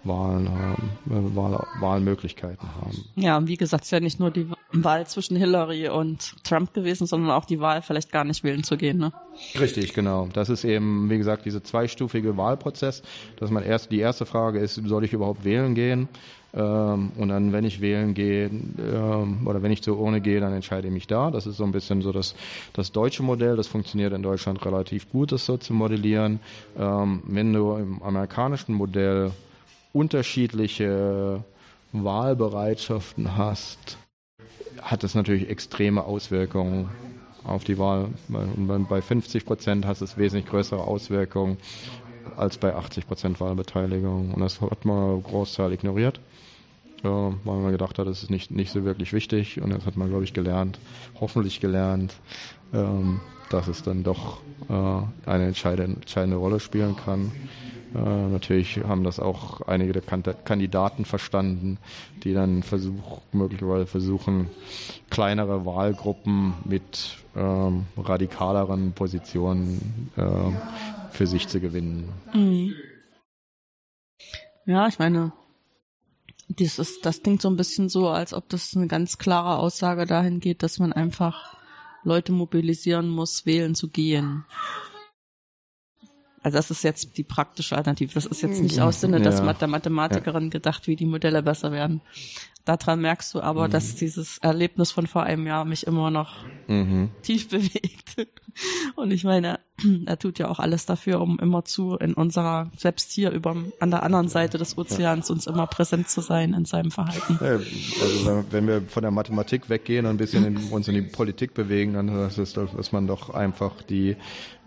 [0.09, 3.05] Wahlen haben, äh, Wahl, Wahlmöglichkeiten haben.
[3.17, 7.07] Ja, wie gesagt, es ist ja nicht nur die Wahl zwischen Hillary und Trump gewesen,
[7.07, 8.99] sondern auch die Wahl, vielleicht gar nicht wählen zu gehen.
[8.99, 9.13] Ne?
[9.59, 10.29] Richtig, genau.
[10.33, 13.03] Das ist eben, wie gesagt, dieser zweistufige Wahlprozess,
[13.37, 16.09] dass man erst die erste Frage ist, soll ich überhaupt wählen gehen?
[16.55, 20.55] Ähm, und dann, wenn ich wählen gehe ähm, oder wenn ich zur Urne gehe, dann
[20.55, 21.31] entscheide ich mich da.
[21.31, 22.35] Das ist so ein bisschen so das,
[22.73, 23.57] das deutsche Modell.
[23.57, 26.41] Das funktioniert in Deutschland relativ gut, das so zu modellieren.
[26.79, 29.33] Ähm, wenn du im amerikanischen Modell
[29.93, 31.45] unterschiedliche
[31.93, 33.99] Wahlbereitschaften hast,
[34.81, 36.89] hat das natürlich extreme Auswirkungen
[37.45, 38.09] auf die Wahl.
[38.29, 41.59] Bei 50 Prozent hast es wesentlich größere Auswirkungen
[42.37, 44.33] als bei 80 Prozent Wahlbeteiligung.
[44.33, 46.21] Und das hat man Großteil ignoriert,
[47.03, 49.61] äh, weil man gedacht hat, das ist nicht, nicht so wirklich wichtig.
[49.61, 50.79] Und das hat man, glaube ich, gelernt,
[51.21, 52.15] hoffentlich gelernt,
[52.73, 57.33] ähm, dass es dann doch äh, eine entscheidende, entscheidende Rolle spielen kann.
[57.95, 61.79] Äh, natürlich haben das auch einige der Kandidaten verstanden,
[62.23, 64.51] die dann versuch, möglicherweise versuchen,
[65.11, 72.11] kleinere Wahlgruppen mit ähm, radikaleren Positionen äh, für sich zu gewinnen.
[72.35, 72.75] Mhm.
[74.67, 75.33] Ja, ich meine,
[76.49, 80.05] das, ist, das klingt so ein bisschen so, als ob das eine ganz klare Aussage
[80.05, 81.58] dahin geht, dass man einfach
[82.05, 84.45] Leute mobilisieren muss, wählen zu gehen.
[86.43, 88.15] Also das ist jetzt die praktische Alternative.
[88.15, 89.31] Das ist jetzt nicht aus Sinne ja.
[89.31, 92.01] der Mathematikerin gedacht, wie die Modelle besser werden.
[92.69, 93.71] Daran merkst du aber, mhm.
[93.73, 97.09] dass dieses Erlebnis von vor einem Jahr mich immer noch mhm.
[97.23, 98.29] tief bewegt.
[98.95, 99.59] Und ich meine,
[100.05, 103.91] er tut ja auch alles dafür, um immer zu in unserer, selbst hier über, an
[103.91, 107.39] der anderen Seite des Ozeans uns immer präsent zu sein in seinem Verhalten.
[107.41, 111.55] Also wenn wir von der Mathematik weggehen und ein bisschen in, uns in die Politik
[111.55, 114.17] bewegen, dann ist es, dass man doch einfach die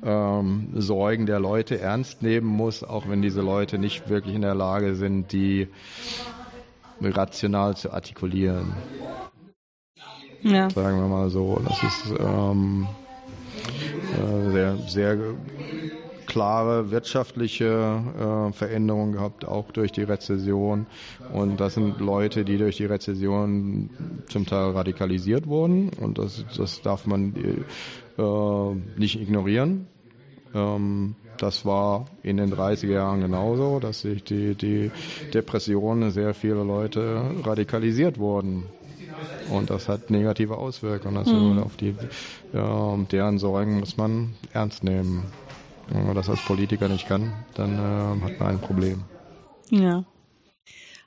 [0.03, 4.55] ähm, Sorgen der Leute ernst nehmen muss, auch wenn diese Leute nicht wirklich in der
[4.55, 5.67] Lage sind, die
[7.01, 8.73] rational zu artikulieren.
[10.41, 10.69] Ja.
[10.69, 11.61] Sagen wir mal so.
[11.67, 12.87] Das ist ähm,
[14.17, 15.17] äh, sehr, sehr
[16.25, 20.87] klare wirtschaftliche äh, Veränderungen gehabt, auch durch die Rezession.
[21.33, 23.89] Und das sind Leute, die durch die Rezession
[24.29, 25.89] zum Teil radikalisiert wurden.
[25.99, 27.35] Und das, das darf man
[28.17, 29.87] äh, nicht ignorieren.
[30.53, 34.91] Ähm, das war in den 30er Jahren genauso, dass sich die, die
[35.33, 38.65] Depressionen sehr viele Leute radikalisiert wurden.
[39.49, 41.17] Und das hat negative Auswirkungen.
[41.17, 41.59] Also mhm.
[41.59, 41.95] auf die,
[42.53, 45.25] ja, deren Sorgen muss man ernst nehmen.
[45.89, 49.03] Wenn man das als Politiker nicht kann, dann äh, hat man ein Problem.
[49.69, 50.05] Ja.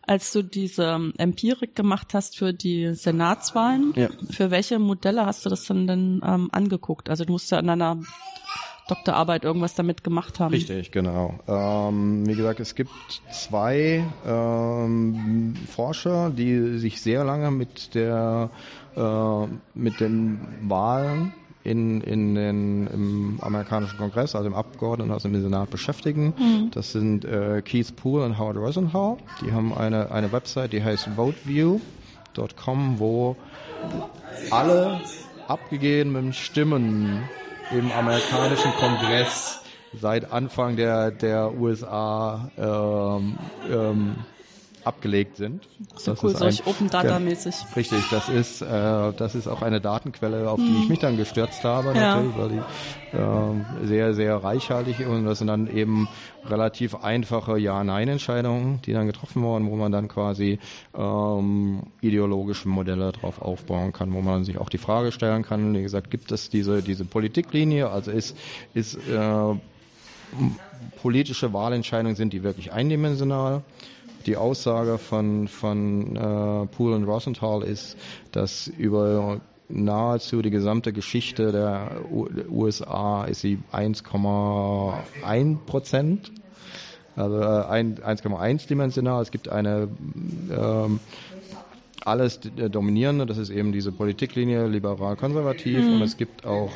[0.03, 4.09] Als du diese ähm, Empirik gemacht hast für die Senatswahlen, ja.
[4.31, 7.09] für welche Modelle hast du das denn denn ähm, angeguckt?
[7.09, 8.01] Also du musst ja an einer
[8.89, 10.53] Doktorarbeit irgendwas damit gemacht haben.
[10.53, 11.39] Richtig, genau.
[11.49, 12.91] Ähm, wie gesagt, es gibt
[13.33, 18.51] zwei ähm, Forscher, die sich sehr lange mit der
[18.97, 21.33] äh, mit den Wahlen
[21.65, 26.35] in, in den, im amerikanischen Kongress, also im Abgeordneten, also im Senat beschäftigen.
[26.39, 26.71] Mhm.
[26.71, 29.17] Das sind äh, Keith Poole und Howard Rosenthal.
[29.41, 33.37] Die haben eine, eine Website, die heißt voteview.com, wo
[34.51, 35.01] alle
[35.49, 37.23] abgegebenen Stimmen
[37.71, 39.61] im amerikanischen Kongress
[40.01, 43.39] seit Anfang der, der USA ähm,
[43.71, 44.17] ähm,
[44.85, 45.67] abgelegt sind.
[45.97, 47.55] So das cool, ist solch Open Data mäßig.
[47.75, 50.89] Richtig, das ist äh, das ist auch eine Datenquelle, auf die ich mhm.
[50.89, 52.17] mich dann gestürzt habe, ja.
[52.17, 56.09] natürlich, weil die äh, sehr sehr reichhaltig ist und das sind dann eben
[56.47, 60.59] relativ einfache Ja-Nein-Entscheidungen, die dann getroffen wurden, wo man dann quasi
[60.95, 65.83] ähm, ideologische Modelle drauf aufbauen kann, wo man sich auch die Frage stellen kann, wie
[65.83, 68.37] gesagt, gibt es diese diese Politiklinie, also ist
[68.75, 69.55] ist äh,
[71.01, 73.63] politische Wahlentscheidungen sind die wirklich eindimensional?
[74.27, 77.97] Die Aussage von, von äh, Poole und Rosenthal ist,
[78.33, 86.33] dass über nahezu die gesamte Geschichte der U USA ist sie 1,1 Prozent.
[87.17, 89.23] Also äh, 1,1 dimensional.
[89.23, 89.89] Es gibt eine
[90.51, 91.01] ähm,
[92.05, 95.95] alles dominierende, das ist eben diese Politiklinie liberal-konservativ mhm.
[95.95, 96.71] und es gibt auch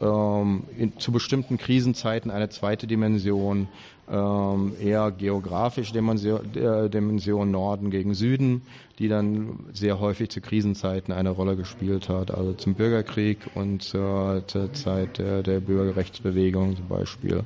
[0.00, 3.68] ähm, in, zu bestimmten Krisenzeiten eine zweite Dimension,
[4.10, 8.62] ähm, eher geografische Dimension, äh, Dimension Norden gegen Süden,
[8.98, 14.42] die dann sehr häufig zu Krisenzeiten eine Rolle gespielt hat, also zum Bürgerkrieg und zur,
[14.46, 17.44] zur Zeit der, der Bürgerrechtsbewegung zum Beispiel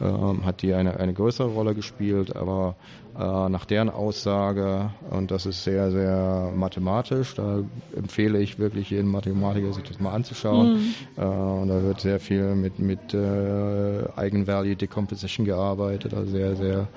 [0.00, 2.76] ähm, hat die eine, eine größere Rolle gespielt, aber
[3.16, 7.62] äh, nach deren Aussage, und das ist sehr, sehr mathematisch, da
[7.96, 10.74] empfehle ich wirklich jeden Mathematiker, sich das mal anzuschauen.
[10.74, 10.94] Mhm.
[11.16, 16.88] Äh, und da wird sehr viel mit, mit äh, Eigenvalue Decomposition gearbeitet, also sehr, sehr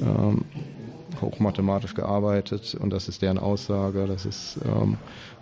[0.00, 0.44] ähm,
[1.20, 4.96] hochmathematisch gearbeitet und das ist deren Aussage, das ist ähm,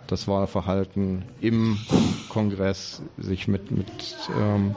[0.07, 1.77] das Wahlverhalten im
[2.29, 3.87] Kongress sich mit, mit
[4.37, 4.75] ähm,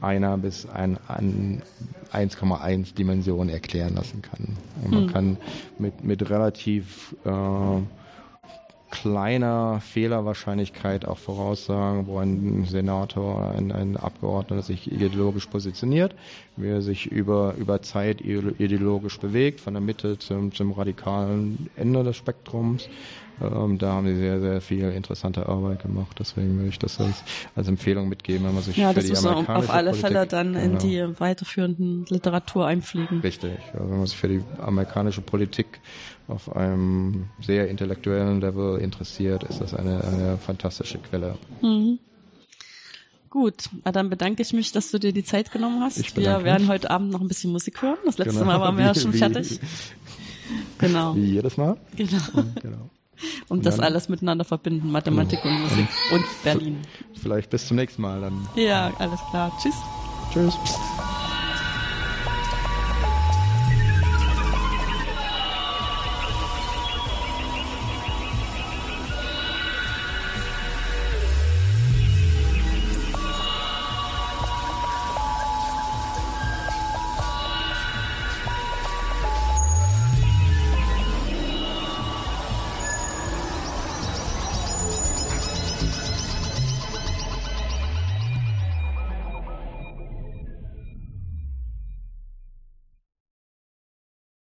[0.00, 1.62] einer bis ein, ein
[2.12, 4.56] 1,1 Dimension erklären lassen kann.
[4.84, 5.12] Und man hm.
[5.12, 5.36] kann
[5.78, 7.30] mit, mit relativ äh,
[8.94, 16.14] kleiner Fehlerwahrscheinlichkeit auch voraussagen, wo ein Senator, ein, ein Abgeordneter sich ideologisch positioniert,
[16.56, 22.04] wie er sich über, über Zeit ideologisch bewegt, von der Mitte zum, zum radikalen Ende
[22.04, 22.88] des Spektrums.
[23.42, 26.16] Ähm, da haben sie sehr, sehr viel interessante Arbeit gemacht.
[26.20, 27.24] Deswegen würde ich das als,
[27.56, 30.06] als Empfehlung mitgeben, wenn man sich ja, für das die muss man auf alle Politik,
[30.06, 30.64] Fälle dann genau.
[30.64, 33.20] in die weiterführenden Literatur einfliegen.
[33.20, 33.58] Richtig.
[33.72, 35.80] Also wenn man sich für die amerikanische Politik
[36.28, 41.36] auf einem sehr intellektuellen Level interessiert, ist das eine, eine fantastische Quelle.
[41.62, 41.98] Mhm.
[43.30, 46.16] Gut, dann bedanke ich mich, dass du dir die Zeit genommen hast.
[46.16, 46.70] Wir werden mich.
[46.70, 47.98] heute Abend noch ein bisschen Musik hören.
[48.06, 48.46] Das letzte Genau.
[48.46, 49.58] Mal waren wir ja schon wie- fertig.
[50.78, 51.76] Genau, Wie jedes Mal.
[51.96, 52.20] genau.
[52.62, 52.90] Genau.
[53.48, 56.78] Und das dann- alles miteinander verbinden, Mathematik und Musik und Berlin.
[57.14, 58.46] Vielleicht bis zum nächsten Mal dann.
[58.56, 59.52] Ja, alles klar.
[59.62, 59.74] Tschüss.
[60.32, 60.54] Tschüss.